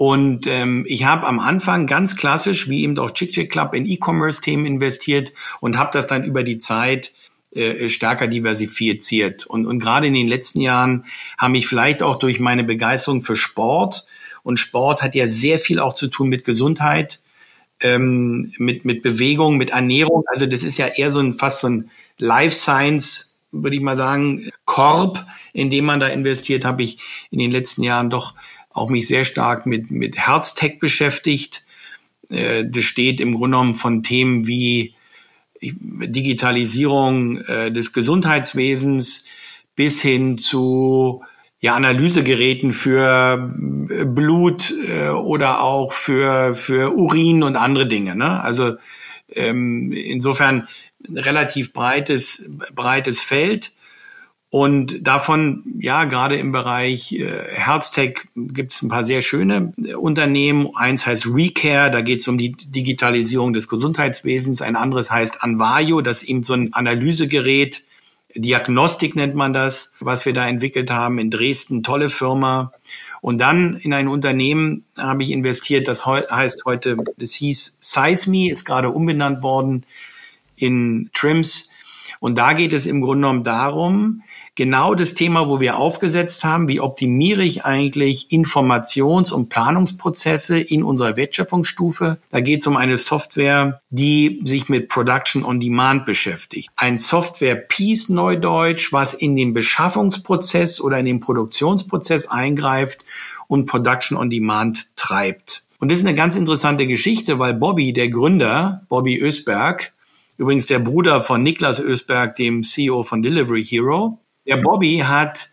[0.02, 3.86] Und ähm, ich habe am Anfang ganz klassisch, wie eben auch Chick Chick Club, in
[3.86, 7.12] E-Commerce-Themen investiert und habe das dann über die Zeit
[7.54, 9.46] äh, stärker diversifiziert.
[9.46, 11.06] Und, und gerade in den letzten Jahren
[11.38, 14.08] haben mich vielleicht auch durch meine Begeisterung für Sport
[14.42, 17.20] und Sport hat ja sehr viel auch zu tun mit Gesundheit,
[17.80, 20.24] ähm, mit, mit Bewegung, mit Ernährung.
[20.26, 23.98] Also das ist ja eher so ein fast so ein Life Science, würde ich mal
[23.98, 26.98] sagen, Korb, in dem man da investiert, habe ich
[27.30, 28.34] in den letzten Jahren doch
[28.74, 31.64] auch mich sehr stark mit, mit Herztech beschäftigt.
[32.30, 34.96] Äh, das steht im Grunde genommen von Themen wie
[35.62, 39.26] Digitalisierung äh, des Gesundheitswesens
[39.76, 41.24] bis hin zu
[41.60, 43.52] ja, Analysegeräten für
[43.90, 48.16] äh, Blut äh, oder auch für, für Urin und andere Dinge.
[48.16, 48.42] Ne?
[48.42, 48.76] Also
[49.30, 50.68] ähm, insofern
[51.08, 53.72] relativ breites, breites Feld.
[54.52, 59.94] Und davon, ja, gerade im Bereich äh, Herztech gibt es ein paar sehr schöne äh,
[59.94, 60.70] Unternehmen.
[60.76, 64.62] Eins heißt Recare, da geht es um die Digitalisierung des Gesundheitswesens.
[64.62, 67.84] Ein anderes heißt Anvayo, das ist eben so ein Analysegerät,
[68.36, 71.84] Diagnostik nennt man das, was wir da entwickelt haben in Dresden.
[71.84, 72.72] Tolle Firma.
[73.22, 78.66] Und dann in ein Unternehmen habe ich investiert, das heißt heute, das hieß Seisme, ist
[78.66, 79.86] gerade umbenannt worden
[80.56, 81.70] in Trims.
[82.20, 84.24] Und da geht es im Grunde genommen darum,
[84.56, 90.84] genau das Thema, wo wir aufgesetzt haben, wie optimiere ich eigentlich Informations- und Planungsprozesse in
[90.84, 92.18] unserer Wertschöpfungsstufe.
[92.30, 96.70] Da geht es um eine Software, die sich mit Production on Demand beschäftigt.
[96.76, 103.06] Ein Software-Piece Neudeutsch, was in den Beschaffungsprozess oder in den Produktionsprozess eingreift
[103.48, 105.64] und Production on Demand treibt.
[105.80, 109.94] Und das ist eine ganz interessante Geschichte, weil Bobby, der Gründer, Bobby Ösberg,
[110.38, 114.20] übrigens der Bruder von Niklas Ösberg, dem CEO von Delivery Hero,
[114.52, 115.50] der Bobby hat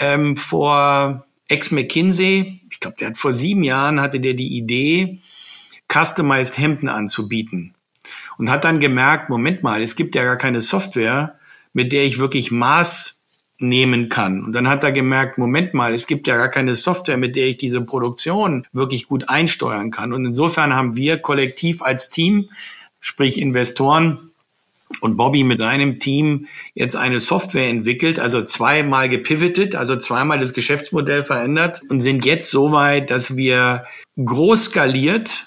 [0.00, 5.20] ähm, vor Ex-McKinsey, ich glaube, der hat vor sieben Jahren, hatte der die Idee,
[5.92, 7.74] customized Hemden anzubieten.
[8.38, 11.38] Und hat dann gemerkt, Moment mal, es gibt ja gar keine Software,
[11.72, 13.14] mit der ich wirklich Maß
[13.58, 14.42] nehmen kann.
[14.42, 17.46] Und dann hat er gemerkt, Moment mal, es gibt ja gar keine Software, mit der
[17.46, 20.12] ich diese Produktion wirklich gut einsteuern kann.
[20.12, 22.50] Und insofern haben wir kollektiv als Team,
[22.98, 24.31] sprich Investoren,
[25.00, 30.52] und Bobby mit seinem Team jetzt eine Software entwickelt, also zweimal gepivotet, also zweimal das
[30.52, 33.84] Geschäftsmodell verändert und sind jetzt so weit, dass wir
[34.22, 35.46] groß skaliert,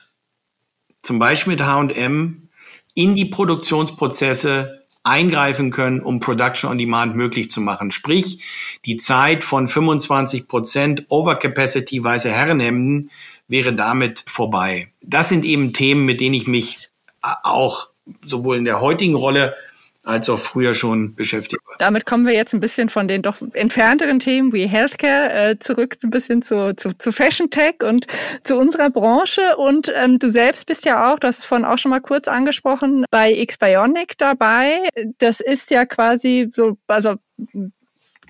[1.02, 2.50] zum Beispiel mit H&M,
[2.96, 7.92] in die Produktionsprozesse eingreifen können, um Production on Demand möglich zu machen.
[7.92, 8.40] Sprich,
[8.86, 13.12] die Zeit von 25 Prozent Overcapacity weiße Herrenhemden
[13.48, 14.92] wäre damit vorbei.
[15.02, 16.90] Das sind eben Themen, mit denen ich mich
[17.22, 17.90] auch
[18.26, 19.56] sowohl in der heutigen Rolle
[20.06, 21.76] als auch früher schon beschäftigt war.
[21.80, 25.96] Damit kommen wir jetzt ein bisschen von den doch entfernteren Themen wie Healthcare äh, zurück
[26.04, 28.06] ein bisschen zu, zu, zu Fashion Tech und
[28.44, 29.58] zu unserer Branche.
[29.58, 33.06] Und ähm, du selbst bist ja auch, hast es vorhin auch schon mal kurz angesprochen,
[33.10, 34.88] bei X-Bionic dabei.
[35.18, 37.16] Das ist ja quasi so, also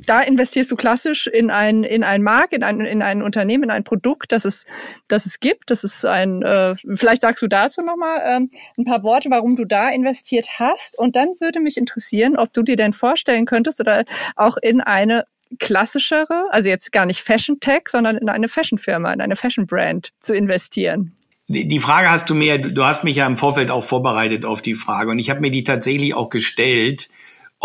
[0.05, 3.71] da investierst du klassisch in ein in einen Markt, in ein in ein Unternehmen, in
[3.71, 4.65] ein Produkt, das es
[5.07, 5.69] das es gibt.
[5.69, 6.41] Das ist ein.
[6.41, 8.39] Äh, vielleicht sagst du dazu noch mal äh,
[8.77, 10.97] ein paar Worte, warum du da investiert hast.
[10.97, 14.03] Und dann würde mich interessieren, ob du dir denn vorstellen könntest oder
[14.35, 15.25] auch in eine
[15.59, 19.67] klassischere, also jetzt gar nicht Fashion Tech, sondern in eine Fashion Firma, in eine Fashion
[19.67, 21.15] Brand zu investieren.
[21.47, 24.73] Die Frage hast du mir, du hast mich ja im Vorfeld auch vorbereitet auf die
[24.73, 27.07] Frage und ich habe mir die tatsächlich auch gestellt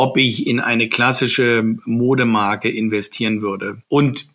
[0.00, 3.82] ob ich in eine klassische Modemarke investieren würde.
[3.88, 4.28] Und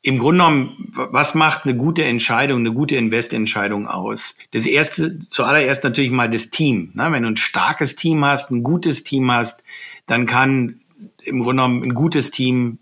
[0.00, 4.34] im Grunde genommen, was macht eine gute Entscheidung, eine gute Investentscheidung aus?
[4.52, 6.92] Das erste, zuallererst natürlich mal das Team.
[6.94, 7.12] Ne?
[7.12, 9.62] Wenn du ein starkes Team hast, ein gutes Team hast,
[10.06, 10.80] dann kann
[11.22, 12.78] im Grunde genommen ein gutes Team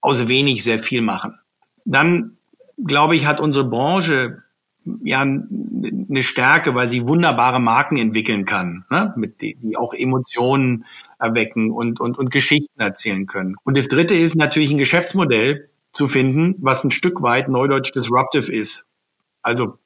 [0.00, 1.38] aus wenig sehr viel machen.
[1.84, 2.38] Dann,
[2.84, 4.41] glaube ich, hat unsere Branche
[5.02, 9.12] ja eine Stärke, weil sie wunderbare Marken entwickeln kann, ne?
[9.16, 10.84] mit die, die auch Emotionen
[11.18, 13.56] erwecken und, und, und Geschichten erzählen können.
[13.64, 18.50] Und das dritte ist natürlich ein Geschäftsmodell zu finden, was ein Stück weit neudeutsch disruptive
[18.50, 18.84] ist.
[19.42, 19.78] Also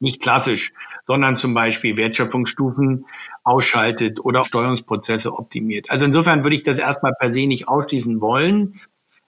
[0.00, 0.72] nicht klassisch,
[1.06, 3.06] sondern zum Beispiel Wertschöpfungsstufen
[3.44, 5.90] ausschaltet oder Steuerungsprozesse optimiert.
[5.90, 8.80] Also insofern würde ich das erstmal per se nicht ausschließen wollen,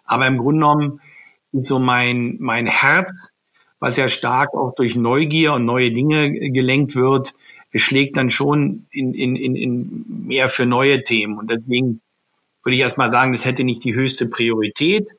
[0.04, 1.00] aber im Grunde genommen
[1.52, 3.33] ist so mein, mein Herz,
[3.84, 7.34] was ja stark auch durch Neugier und neue Dinge gelenkt wird,
[7.74, 11.36] schlägt dann schon in, in, in, in mehr für neue Themen.
[11.36, 12.00] Und deswegen
[12.62, 15.10] würde ich erstmal sagen, das hätte nicht die höchste Priorität.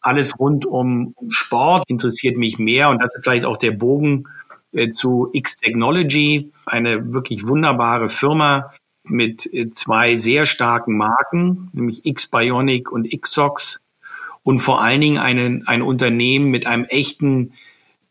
[0.00, 4.28] Alles rund um Sport interessiert mich mehr und das ist vielleicht auch der Bogen
[4.70, 8.72] äh, zu X Technology, eine wirklich wunderbare Firma
[9.02, 13.80] mit äh, zwei sehr starken Marken, nämlich X Bionic und Xox
[14.44, 17.54] und vor allen Dingen einen, ein Unternehmen mit einem echten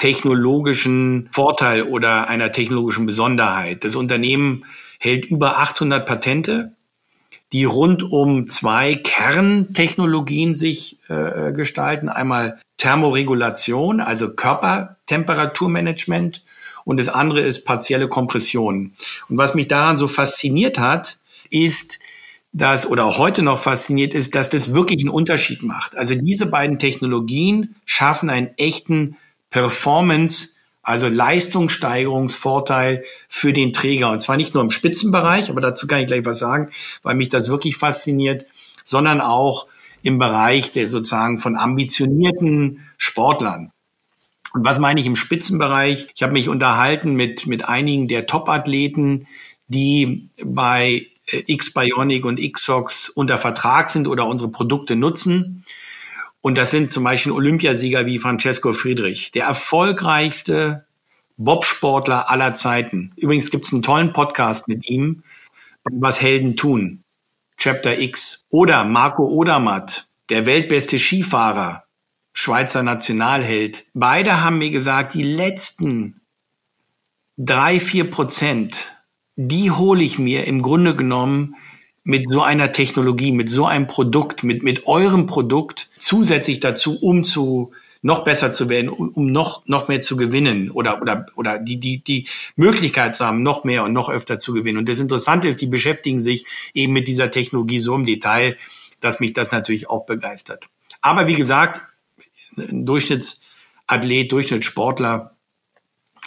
[0.03, 3.85] technologischen Vorteil oder einer technologischen Besonderheit.
[3.85, 4.65] Das Unternehmen
[4.99, 6.73] hält über 800 Patente,
[7.53, 12.09] die rund um zwei Kerntechnologien sich äh, gestalten.
[12.09, 16.43] Einmal Thermoregulation, also Körpertemperaturmanagement
[16.83, 18.91] und das andere ist partielle Kompression.
[19.29, 21.17] Und was mich daran so fasziniert hat,
[21.49, 21.99] ist,
[22.51, 25.95] dass, oder auch heute noch fasziniert ist, dass das wirklich einen Unterschied macht.
[25.95, 29.15] Also diese beiden Technologien schaffen einen echten
[29.53, 30.49] Performance,
[30.81, 34.09] also Leistungssteigerungsvorteil für den Träger.
[34.09, 36.71] Und zwar nicht nur im Spitzenbereich, aber dazu kann ich gleich was sagen,
[37.03, 38.47] weil mich das wirklich fasziniert,
[38.83, 39.67] sondern auch
[40.01, 43.71] im Bereich der sozusagen von ambitionierten Sportlern.
[44.53, 46.07] Und was meine ich im Spitzenbereich?
[46.15, 49.27] Ich habe mich unterhalten mit, mit einigen der Top-Athleten,
[49.67, 55.63] die bei äh, X-Bionic und Xox unter Vertrag sind oder unsere Produkte nutzen.
[56.45, 60.85] Und das sind zum Beispiel Olympiasieger wie Francesco Friedrich, der erfolgreichste
[61.37, 63.13] Bobsportler aller Zeiten.
[63.15, 65.23] Übrigens gibt es einen tollen Podcast mit ihm,
[65.85, 67.05] was Helden tun.
[67.55, 68.43] Chapter X.
[68.49, 71.85] Oder Marco Odermatt, der weltbeste Skifahrer,
[72.33, 73.85] Schweizer Nationalheld.
[73.93, 76.19] Beide haben mir gesagt, die letzten
[77.37, 78.91] drei, vier Prozent,
[79.37, 81.55] die hole ich mir im Grunde genommen
[82.03, 87.23] mit so einer Technologie, mit so einem Produkt, mit, mit eurem Produkt zusätzlich dazu, um
[87.23, 87.71] zu
[88.03, 92.03] noch besser zu werden, um noch, noch mehr zu gewinnen oder, oder, oder die, die,
[92.03, 94.77] die Möglichkeit zu haben, noch mehr und noch öfter zu gewinnen.
[94.77, 98.57] Und das Interessante ist, die beschäftigen sich eben mit dieser Technologie so im Detail,
[98.99, 100.65] dass mich das natürlich auch begeistert.
[101.01, 101.81] Aber wie gesagt,
[102.57, 105.35] ein Durchschnittsathlet, Durchschnittssportler,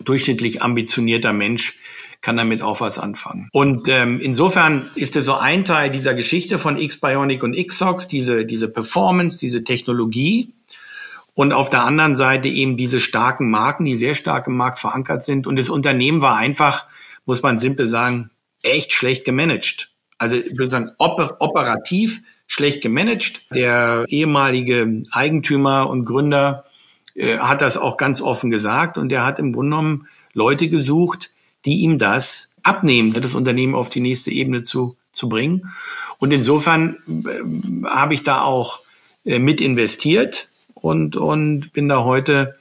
[0.03, 1.79] durchschnittlich ambitionierter Mensch,
[2.27, 3.49] kann damit auch was anfangen.
[3.53, 8.45] Und ähm, insofern ist es so ein Teil dieser Geschichte von X-Bionic und Xox, diese,
[8.45, 10.53] diese Performance, diese Technologie.
[11.35, 15.23] Und auf der anderen Seite eben diese starken Marken, die sehr stark im Markt verankert
[15.23, 15.47] sind.
[15.47, 16.87] Und das Unternehmen war einfach,
[17.27, 19.93] muss man simpel sagen, echt schlecht gemanagt.
[20.19, 23.43] Also ich würde sagen, oper operativ schlecht gemanagt.
[23.55, 26.65] Der ehemalige Eigentümer und Gründer
[27.15, 31.31] äh, hat das auch ganz offen gesagt und er hat im Grunde genommen Leute gesucht,
[31.67, 35.71] die ihm das abnehmen, das Unternehmen auf die nächste Ebene zu, zu bringen.
[36.19, 38.81] Und insofern äh, habe ich da auch
[39.25, 42.57] äh, mit investiert und, und bin da heute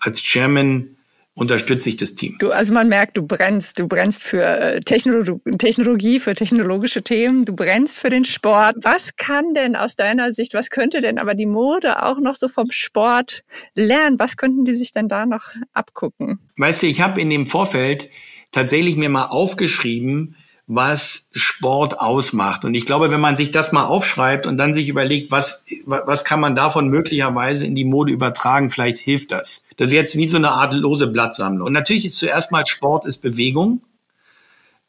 [0.00, 0.96] als Chairman
[1.38, 2.36] unterstütze ich das Team.
[2.40, 7.44] Du, also man merkt, du brennst, du brennst für äh, Technologie, Technologie, für technologische Themen,
[7.44, 8.76] du brennst für den Sport.
[8.82, 12.48] Was kann denn aus deiner Sicht, was könnte denn aber die Mode auch noch so
[12.48, 14.18] vom Sport lernen?
[14.18, 16.40] Was könnten die sich denn da noch abgucken?
[16.56, 18.10] Weißt du, ich habe in dem Vorfeld
[18.52, 20.36] tatsächlich mir mal aufgeschrieben,
[20.70, 22.66] was Sport ausmacht.
[22.66, 26.24] Und ich glaube, wenn man sich das mal aufschreibt und dann sich überlegt, was, was
[26.24, 29.64] kann man davon möglicherweise in die Mode übertragen, vielleicht hilft das.
[29.78, 31.66] Das ist jetzt wie so eine Art lose Blattsammlung.
[31.66, 33.80] Und natürlich ist zuerst mal Sport ist Bewegung.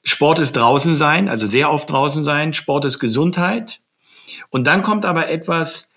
[0.04, 2.54] Sport ist draußen sein, also sehr oft draußen sein.
[2.54, 3.80] Sport ist Gesundheit.
[4.50, 5.88] Und dann kommt aber etwas,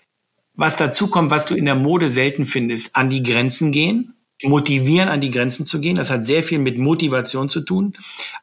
[0.55, 4.13] was dazu kommt, was du in der Mode selten findest, an die Grenzen gehen
[4.43, 5.95] motivieren, an die Grenzen zu gehen.
[5.95, 7.93] Das hat sehr viel mit Motivation zu tun,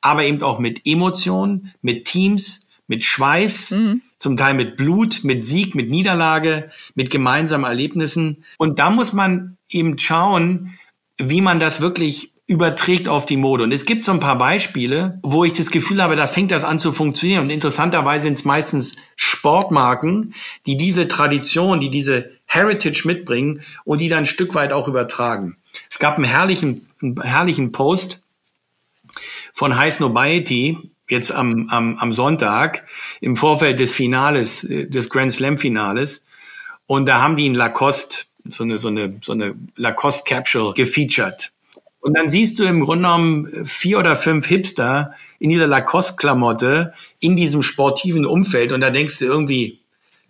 [0.00, 4.02] aber eben auch mit Emotionen, mit Teams, mit Schweiß, mhm.
[4.18, 8.44] zum Teil mit Blut, mit Sieg, mit Niederlage, mit gemeinsamen Erlebnissen.
[8.58, 10.74] Und da muss man eben schauen,
[11.16, 13.62] wie man das wirklich überträgt auf die Mode.
[13.62, 16.64] Und es gibt so ein paar Beispiele, wo ich das Gefühl habe, da fängt das
[16.64, 17.44] an zu funktionieren.
[17.44, 20.34] Und interessanterweise sind es meistens Sportmarken,
[20.66, 25.58] die diese Tradition, die diese Heritage mitbringen und die dann ein Stück weit auch übertragen.
[25.88, 28.20] Es gab einen herrlichen, einen herrlichen Post
[29.52, 32.86] von High Snobiety jetzt am, am, am Sonntag
[33.20, 36.22] im Vorfeld des Finales, äh, des Grand Slam Finales.
[36.86, 41.52] Und da haben die in Lacoste, so eine, so eine, so eine Lacoste Capsule gefeatured.
[42.00, 47.36] Und dann siehst du im Grunde genommen vier oder fünf Hipster in dieser Lacoste-Klamotte in
[47.36, 48.72] diesem sportiven Umfeld.
[48.72, 49.79] Und da denkst du irgendwie,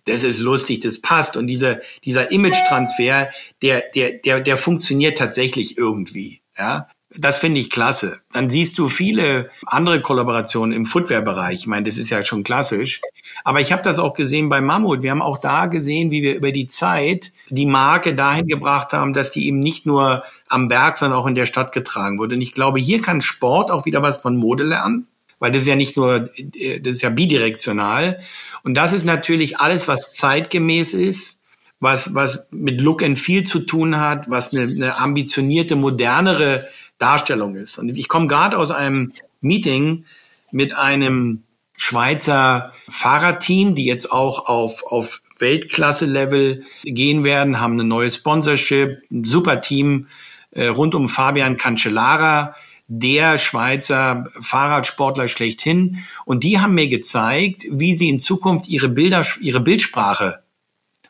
[0.05, 1.37] das ist lustig, das passt.
[1.37, 3.31] Und dieser, dieser Image-Transfer,
[3.63, 6.41] der, der, der, der funktioniert tatsächlich irgendwie.
[6.57, 6.89] Ja?
[7.17, 8.21] Das finde ich klasse.
[8.33, 11.57] Dann siehst du viele andere Kollaborationen im Footwear-Bereich.
[11.57, 13.01] Ich meine, das ist ja schon klassisch.
[13.43, 15.03] Aber ich habe das auch gesehen bei Mammut.
[15.03, 19.13] Wir haben auch da gesehen, wie wir über die Zeit die Marke dahin gebracht haben,
[19.13, 22.37] dass die eben nicht nur am Berg, sondern auch in der Stadt getragen wurde.
[22.37, 25.09] Und ich glaube, hier kann Sport auch wieder was von Mode lernen
[25.41, 28.21] weil das ist ja nicht nur, das ist ja bidirektional.
[28.63, 31.41] Und das ist natürlich alles, was zeitgemäß ist,
[31.81, 37.57] was, was mit Look and Feel zu tun hat, was eine, eine ambitionierte, modernere Darstellung
[37.57, 37.79] ist.
[37.79, 40.05] Und ich komme gerade aus einem Meeting
[40.53, 41.43] mit einem
[41.75, 49.25] Schweizer Fahrradteam, die jetzt auch auf, auf Weltklasse-Level gehen werden, haben eine neue Sponsorship, ein
[49.25, 50.09] super Team
[50.51, 52.55] äh, rund um Fabian Cancellara,
[52.93, 55.99] der Schweizer Fahrradsportler schlechthin.
[56.25, 60.43] Und die haben mir gezeigt, wie sie in Zukunft ihre Bilder, ihre Bildsprache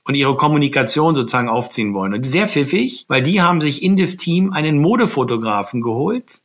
[0.04, 2.12] und ihre Kommunikation sozusagen aufziehen wollen.
[2.12, 6.40] Und sehr pfiffig, weil die haben sich in das Team einen Modefotografen geholt,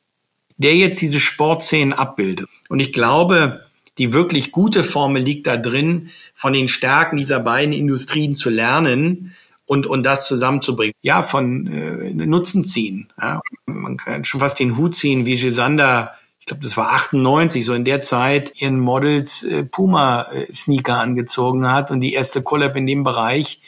[0.57, 2.47] der jetzt diese Sportszenen abbildet.
[2.69, 3.65] Und ich glaube,
[3.97, 9.35] die wirklich gute Formel liegt da drin, von den Stärken dieser beiden Industrien zu lernen
[9.65, 10.93] und, und das zusammenzubringen.
[11.01, 13.12] Ja, von äh, Nutzen ziehen.
[13.19, 13.41] Ja.
[13.65, 17.73] Man kann schon fast den Hut ziehen, wie Gisander ich glaube, das war 98, so
[17.73, 22.86] in der Zeit ihren Models äh, Puma-Sneaker äh, angezogen hat und die erste Collab in
[22.86, 23.62] dem Bereich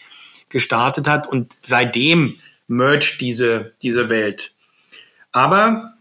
[0.49, 2.35] gestartet hat und seitdem
[2.67, 4.53] mergt diese, diese Welt.
[5.31, 5.96] Aber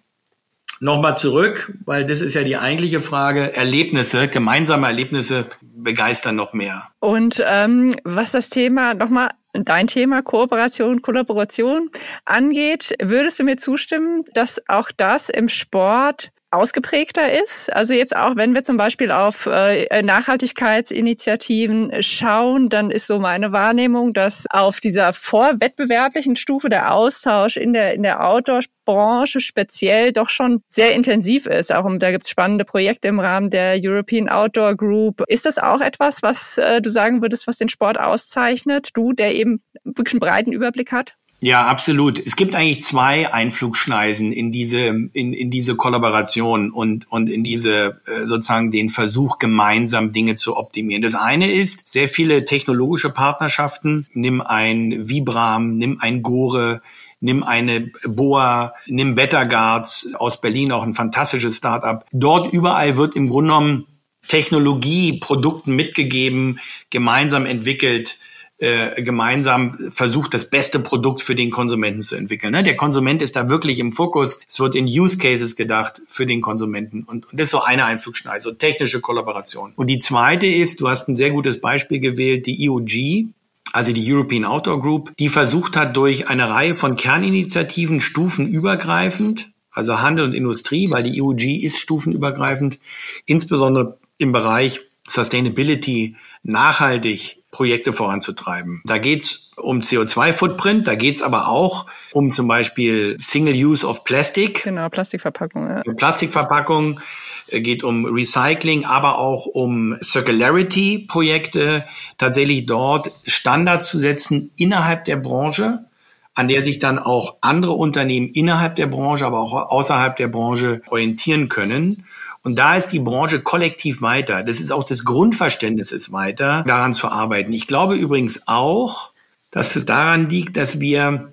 [0.81, 6.89] nochmal zurück, weil das ist ja die eigentliche Frage, Erlebnisse, gemeinsame Erlebnisse begeistern noch mehr.
[7.01, 11.91] Und ähm, was das Thema nochmal dein Thema Kooperation, Kollaboration
[12.25, 17.73] angeht, würdest du mir zustimmen, dass auch das im Sport ausgeprägter ist.
[17.73, 23.53] Also jetzt auch, wenn wir zum Beispiel auf äh, Nachhaltigkeitsinitiativen schauen, dann ist so meine
[23.53, 30.31] Wahrnehmung, dass auf dieser vorwettbewerblichen Stufe der Austausch in der, in der Outdoor-Branche speziell doch
[30.31, 31.75] schon sehr intensiv ist.
[31.75, 35.23] Auch da gibt es spannende Projekte im Rahmen der European Outdoor Group.
[35.29, 38.90] Ist das auch etwas, was äh, du sagen würdest, was den Sport auszeichnet?
[38.95, 41.14] Du, der eben wirklich einen breiten Überblick hat?
[41.47, 42.19] Ja, absolut.
[42.19, 48.01] Es gibt eigentlich zwei Einflugschneisen in diese in, in diese Kollaboration und und in diese
[48.05, 51.03] äh, sozusagen den Versuch gemeinsam Dinge zu optimieren.
[51.03, 54.09] Das eine ist sehr viele technologische Partnerschaften.
[54.13, 56.83] Nimm ein Vibram, nimm ein Gore,
[57.21, 62.05] nimm eine Boa, nimm Betterguards aus Berlin, auch ein fantastisches Startup.
[62.11, 63.87] Dort überall wird im Grunde genommen
[64.27, 66.59] Technologie, Produkten mitgegeben,
[66.91, 68.19] gemeinsam entwickelt
[68.59, 72.53] äh, gemeinsam versucht, das beste Produkt für den Konsumenten zu entwickeln.
[72.53, 72.62] Ne?
[72.62, 74.38] Der Konsument ist da wirklich im Fokus.
[74.49, 77.03] Es wird in Use Cases gedacht für den Konsumenten.
[77.03, 79.73] Und, das ist so eine Einflugschneise, so technische Kollaboration.
[79.77, 83.27] Und die zweite ist, du hast ein sehr gutes Beispiel gewählt, die EOG,
[83.73, 90.01] also die European Outdoor Group, die versucht hat, durch eine Reihe von Kerninitiativen stufenübergreifend, also
[90.01, 92.79] Handel und Industrie, weil die EOG ist stufenübergreifend,
[93.27, 98.83] insbesondere im Bereich Sustainability, nachhaltig Projekte voranzutreiben.
[98.85, 104.62] Da geht's um CO2-Footprint, da geht's aber auch um zum Beispiel Single Use of Plastic.
[104.64, 105.66] Genau, Plastikverpackung.
[105.66, 105.83] Ja.
[105.97, 107.01] Plastikverpackung
[107.49, 111.87] äh, geht um Recycling, aber auch um Circularity-Projekte,
[112.19, 115.87] tatsächlich dort Standards zu setzen innerhalb der Branche,
[116.35, 120.83] an der sich dann auch andere Unternehmen innerhalb der Branche, aber auch außerhalb der Branche
[120.90, 122.05] orientieren können.
[122.47, 124.45] Und da ist die Branche kollektiv weiter.
[124.45, 127.53] Das ist auch das Grundverständnis ist weiter, daran zu arbeiten.
[127.53, 129.11] Ich glaube übrigens auch,
[129.51, 131.33] dass es daran liegt, dass wir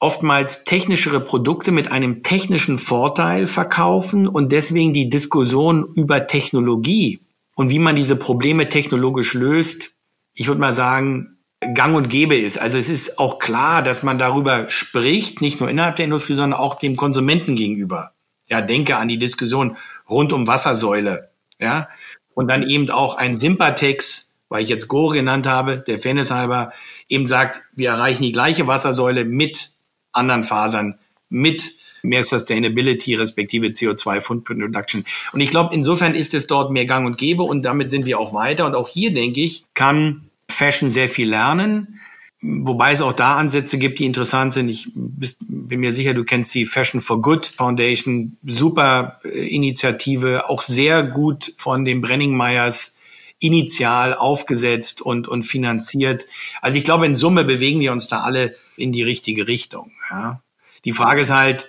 [0.00, 7.20] oftmals technischere Produkte mit einem technischen Vorteil verkaufen und deswegen die Diskussion über Technologie
[7.54, 9.92] und wie man diese Probleme technologisch löst,
[10.34, 11.38] ich würde mal sagen,
[11.72, 12.58] gang und gäbe ist.
[12.58, 16.60] Also es ist auch klar, dass man darüber spricht, nicht nur innerhalb der Industrie, sondern
[16.60, 18.12] auch dem Konsumenten gegenüber.
[18.50, 19.76] Ja, denke an die Diskussion
[20.08, 21.30] rund um Wassersäule.
[21.58, 21.88] Ja,
[22.34, 26.72] und dann eben auch ein Sympatex, weil ich jetzt Gore genannt habe, der Fairness halber,
[27.08, 29.70] eben sagt, wir erreichen die gleiche Wassersäule mit
[30.12, 35.04] anderen Fasern, mit mehr Sustainability respektive CO2 Footprint Reduction.
[35.32, 38.18] Und ich glaube, insofern ist es dort mehr Gang und Gäbe und damit sind wir
[38.18, 38.66] auch weiter.
[38.66, 42.00] Und auch hier, denke ich, kann Fashion sehr viel lernen.
[42.42, 44.70] Wobei es auch da Ansätze gibt, die interessant sind.
[44.70, 48.38] Ich bin mir sicher, du kennst die Fashion for Good Foundation.
[48.46, 52.94] Super äh, Initiative, auch sehr gut von den Brenningmeyers
[53.40, 56.26] initial aufgesetzt und, und finanziert.
[56.62, 59.92] Also ich glaube, in Summe bewegen wir uns da alle in die richtige Richtung.
[60.10, 60.42] Ja.
[60.84, 61.68] Die Frage ist halt,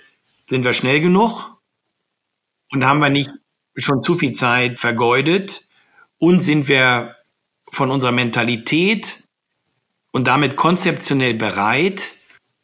[0.50, 1.58] sind wir schnell genug?
[2.72, 3.32] Und haben wir nicht
[3.76, 5.66] schon zu viel Zeit vergeudet?
[6.18, 7.16] Und sind wir
[7.72, 9.21] von unserer Mentalität
[10.12, 12.16] und damit konzeptionell bereit,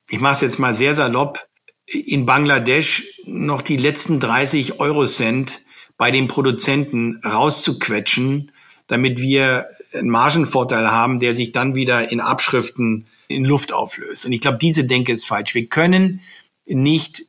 [0.09, 1.47] ich mache es jetzt mal sehr salopp,
[1.85, 5.61] in Bangladesch noch die letzten 30 Eurocent
[5.97, 8.51] bei den Produzenten rauszuquetschen,
[8.87, 14.25] damit wir einen Margenvorteil haben, der sich dann wieder in Abschriften in Luft auflöst.
[14.25, 15.53] Und ich glaube, diese Denke ist falsch.
[15.53, 16.21] Wir können
[16.65, 17.25] nicht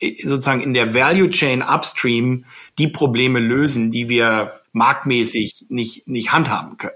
[0.00, 2.44] äh, sozusagen in der Value Chain upstream
[2.78, 6.94] die Probleme lösen, die wir marktmäßig nicht, nicht handhaben können.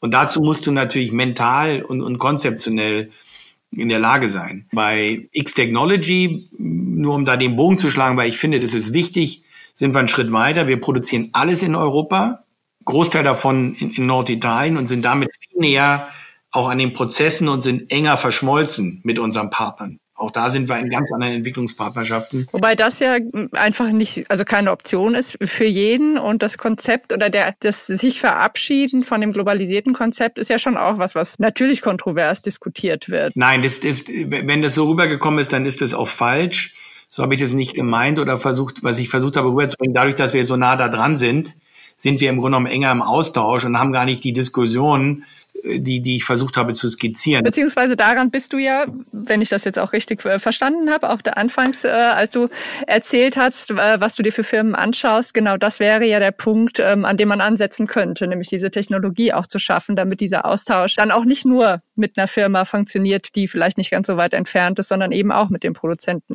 [0.00, 3.10] Und dazu musst du natürlich mental und, und konzeptionell
[3.70, 4.66] in der Lage sein.
[4.72, 9.44] Bei X-Technology, nur um da den Bogen zu schlagen, weil ich finde, das ist wichtig,
[9.74, 10.66] sind wir einen Schritt weiter.
[10.66, 12.44] Wir produzieren alles in Europa,
[12.84, 16.08] Großteil davon in, in Norditalien und sind damit viel näher
[16.50, 20.00] auch an den Prozessen und sind enger verschmolzen mit unseren Partnern.
[20.20, 22.46] Auch da sind wir in ganz anderen Entwicklungspartnerschaften.
[22.52, 23.16] Wobei das ja
[23.52, 28.20] einfach nicht, also keine Option ist für jeden und das Konzept oder der, das sich
[28.20, 33.34] verabschieden von dem globalisierten Konzept ist ja schon auch was, was natürlich kontrovers diskutiert wird.
[33.34, 36.74] Nein, das ist, wenn das so rübergekommen ist, dann ist das auch falsch.
[37.08, 39.94] So habe ich das nicht gemeint oder versucht, was ich versucht habe rüberzubringen.
[39.94, 41.56] Dadurch, dass wir so nah da dran sind,
[41.96, 45.24] sind wir im Grunde genommen enger im Austausch und haben gar nicht die Diskussion,
[45.64, 47.44] die, die ich versucht habe zu skizzieren.
[47.44, 51.22] Beziehungsweise daran bist du ja, wenn ich das jetzt auch richtig äh, verstanden habe, auch
[51.22, 52.48] da anfangs, äh, als du
[52.86, 56.78] erzählt hast, äh, was du dir für Firmen anschaust, genau das wäre ja der Punkt,
[56.80, 60.94] ähm, an dem man ansetzen könnte, nämlich diese Technologie auch zu schaffen, damit dieser Austausch
[60.96, 64.78] dann auch nicht nur mit einer Firma funktioniert, die vielleicht nicht ganz so weit entfernt
[64.78, 66.34] ist, sondern eben auch mit den Produzenten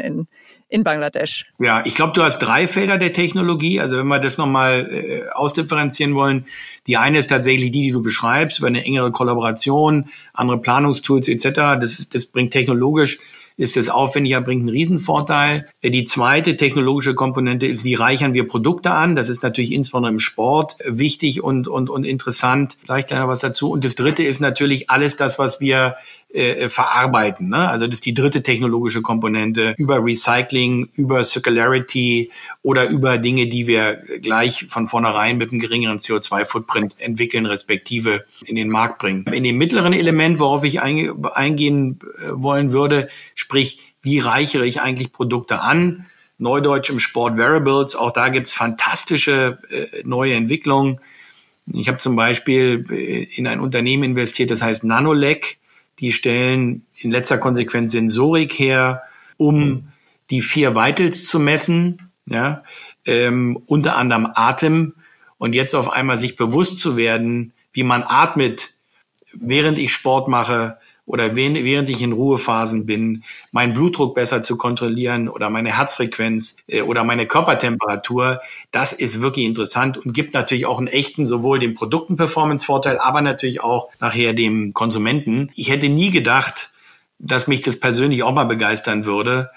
[0.67, 1.45] in, Bangladesch.
[1.59, 3.79] Ja, ich glaube, du hast drei Felder der Technologie.
[3.79, 6.45] Also wenn wir das nochmal äh, ausdifferenzieren wollen,
[6.87, 11.79] die eine ist tatsächlich die, die du beschreibst, über eine engere Kollaboration, andere Planungstools etc.
[11.79, 13.19] Das, das bringt technologisch
[13.57, 15.67] ist es aufwendiger, bringt einen Riesenvorteil.
[15.81, 19.15] Die zweite technologische Komponente ist, wie reichern wir Produkte an?
[19.15, 22.77] Das ist natürlich insbesondere im Sport wichtig und, und, und interessant.
[22.85, 23.71] Sage ich gleich noch was dazu.
[23.71, 25.95] Und das dritte ist natürlich alles das, was wir
[26.35, 27.49] äh, verarbeiten.
[27.49, 27.69] Ne?
[27.69, 32.31] Also das ist die dritte technologische Komponente über Recycling, über Circularity
[32.61, 38.55] oder über Dinge, die wir gleich von vornherein mit einem geringeren CO2-Footprint entwickeln, respektive in
[38.55, 39.25] den Markt bringen.
[39.31, 45.11] In dem mittleren Element, worauf ich eingehen äh, wollen würde, sprich, wie reichere ich eigentlich
[45.11, 46.05] Produkte an?
[46.37, 50.99] Neudeutsch im Sport Variables, auch da gibt's fantastische äh, neue Entwicklungen.
[51.71, 55.57] Ich habe zum Beispiel äh, in ein Unternehmen investiert, das heißt Nanolec.
[55.99, 59.03] Die stellen in letzter Konsequenz Sensorik her,
[59.37, 59.89] um
[60.29, 62.63] die vier Vitals zu messen, ja,
[63.05, 64.93] ähm, unter anderem Atem.
[65.37, 68.73] Und jetzt auf einmal sich bewusst zu werden, wie man atmet,
[69.33, 75.29] während ich Sport mache, oder während ich in Ruhephasen bin, meinen Blutdruck besser zu kontrollieren
[75.29, 78.41] oder meine Herzfrequenz äh, oder meine Körpertemperatur,
[78.71, 83.61] das ist wirklich interessant und gibt natürlich auch einen echten, sowohl dem Produkten-Performance-Vorteil, aber natürlich
[83.61, 85.51] auch nachher dem Konsumenten.
[85.55, 86.71] Ich hätte nie gedacht,
[87.19, 89.51] dass mich das persönlich auch mal begeistern würde,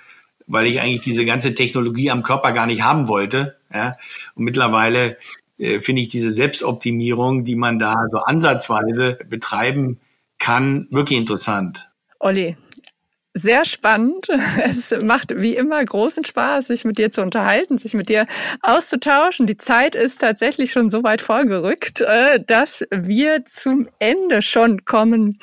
[0.47, 3.57] weil ich eigentlich diese ganze Technologie am Körper gar nicht haben wollte.
[3.73, 3.97] Ja?
[4.35, 5.17] Und mittlerweile
[5.59, 9.99] äh, finde ich diese Selbstoptimierung, die man da so ansatzweise betreiben
[10.39, 11.91] kann, wirklich interessant.
[12.21, 12.57] Olli,
[13.39, 14.29] sehr spannend.
[14.65, 18.27] Es macht wie immer großen Spaß, sich mit dir zu unterhalten, sich mit dir
[18.63, 19.47] auszutauschen.
[19.47, 25.39] Die Zeit ist tatsächlich schon so weit vorgerückt, äh, dass wir zum Ende schon kommen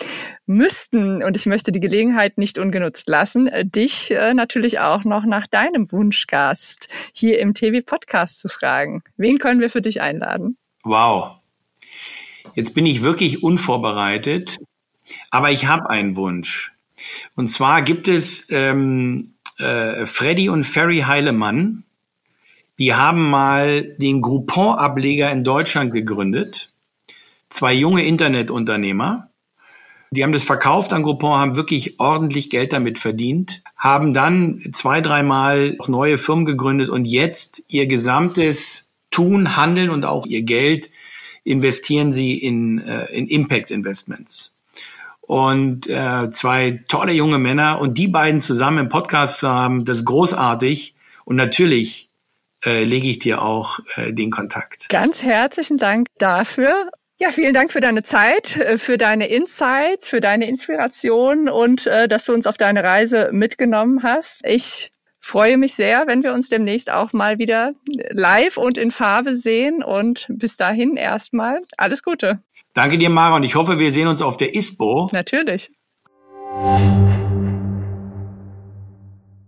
[0.46, 1.24] müssten.
[1.24, 5.92] Und ich möchte die Gelegenheit nicht ungenutzt lassen, dich äh, natürlich auch noch nach deinem
[5.92, 9.04] Wunschgast hier im TV-Podcast zu fragen.
[9.18, 10.58] Wen können wir für dich einladen?
[10.84, 11.38] Wow.
[12.54, 14.58] Jetzt bin ich wirklich unvorbereitet.
[15.32, 16.74] Aber ich habe einen Wunsch.
[17.36, 21.84] Und zwar gibt es ähm, äh, Freddy und Ferry Heilemann.
[22.80, 26.70] Die haben mal den Groupon-Ableger in Deutschland gegründet.
[27.50, 29.30] Zwei junge Internetunternehmer.
[30.12, 35.02] Die haben das verkauft an Groupon, haben wirklich ordentlich Geld damit verdient, haben dann zwei,
[35.02, 40.90] dreimal neue Firmen gegründet und jetzt ihr gesamtes Tun, Handeln und auch ihr Geld
[41.44, 44.55] investieren sie in, äh, in Impact Investments
[45.28, 50.00] und äh, zwei tolle junge Männer und die beiden zusammen im Podcast zu haben, das
[50.00, 50.96] ist großartig
[51.26, 52.10] und natürlich
[52.66, 54.90] äh, lege ich dir auch äh, den Kontakt.
[54.90, 56.90] Ganz herzlichen Dank dafür.
[57.18, 62.08] Ja, vielen Dank für deine Zeit, äh, für deine Insights, für deine Inspiration und äh,
[62.08, 64.46] dass du uns auf deine Reise mitgenommen hast.
[64.46, 67.74] Ich freue mich sehr, wenn wir uns demnächst auch mal wieder
[68.12, 72.40] live und in Farbe sehen und bis dahin erstmal alles Gute.
[72.76, 75.10] Danke dir, Mara, und ich hoffe, wir sehen uns auf der ISPO.
[75.14, 75.72] Natürlich.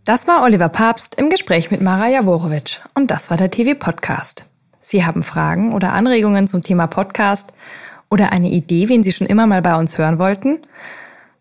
[0.06, 4.46] Das war Oliver Papst im Gespräch mit Mara Jaworowitsch und das war der TV-Podcast.
[4.80, 7.52] Sie haben Fragen oder Anregungen zum Thema Podcast
[8.10, 10.60] oder eine Idee, wen Sie schon immer mal bei uns hören wollten?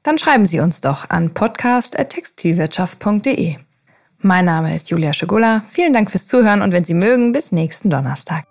[0.02, 3.58] Dann schreiben Sie uns doch an podcast.textilwirtschaft.de.
[4.18, 5.62] Mein Name ist Julia Schugula.
[5.68, 8.42] Vielen Dank fürs Zuhören und wenn Sie mögen, bis nächsten Donnerstag.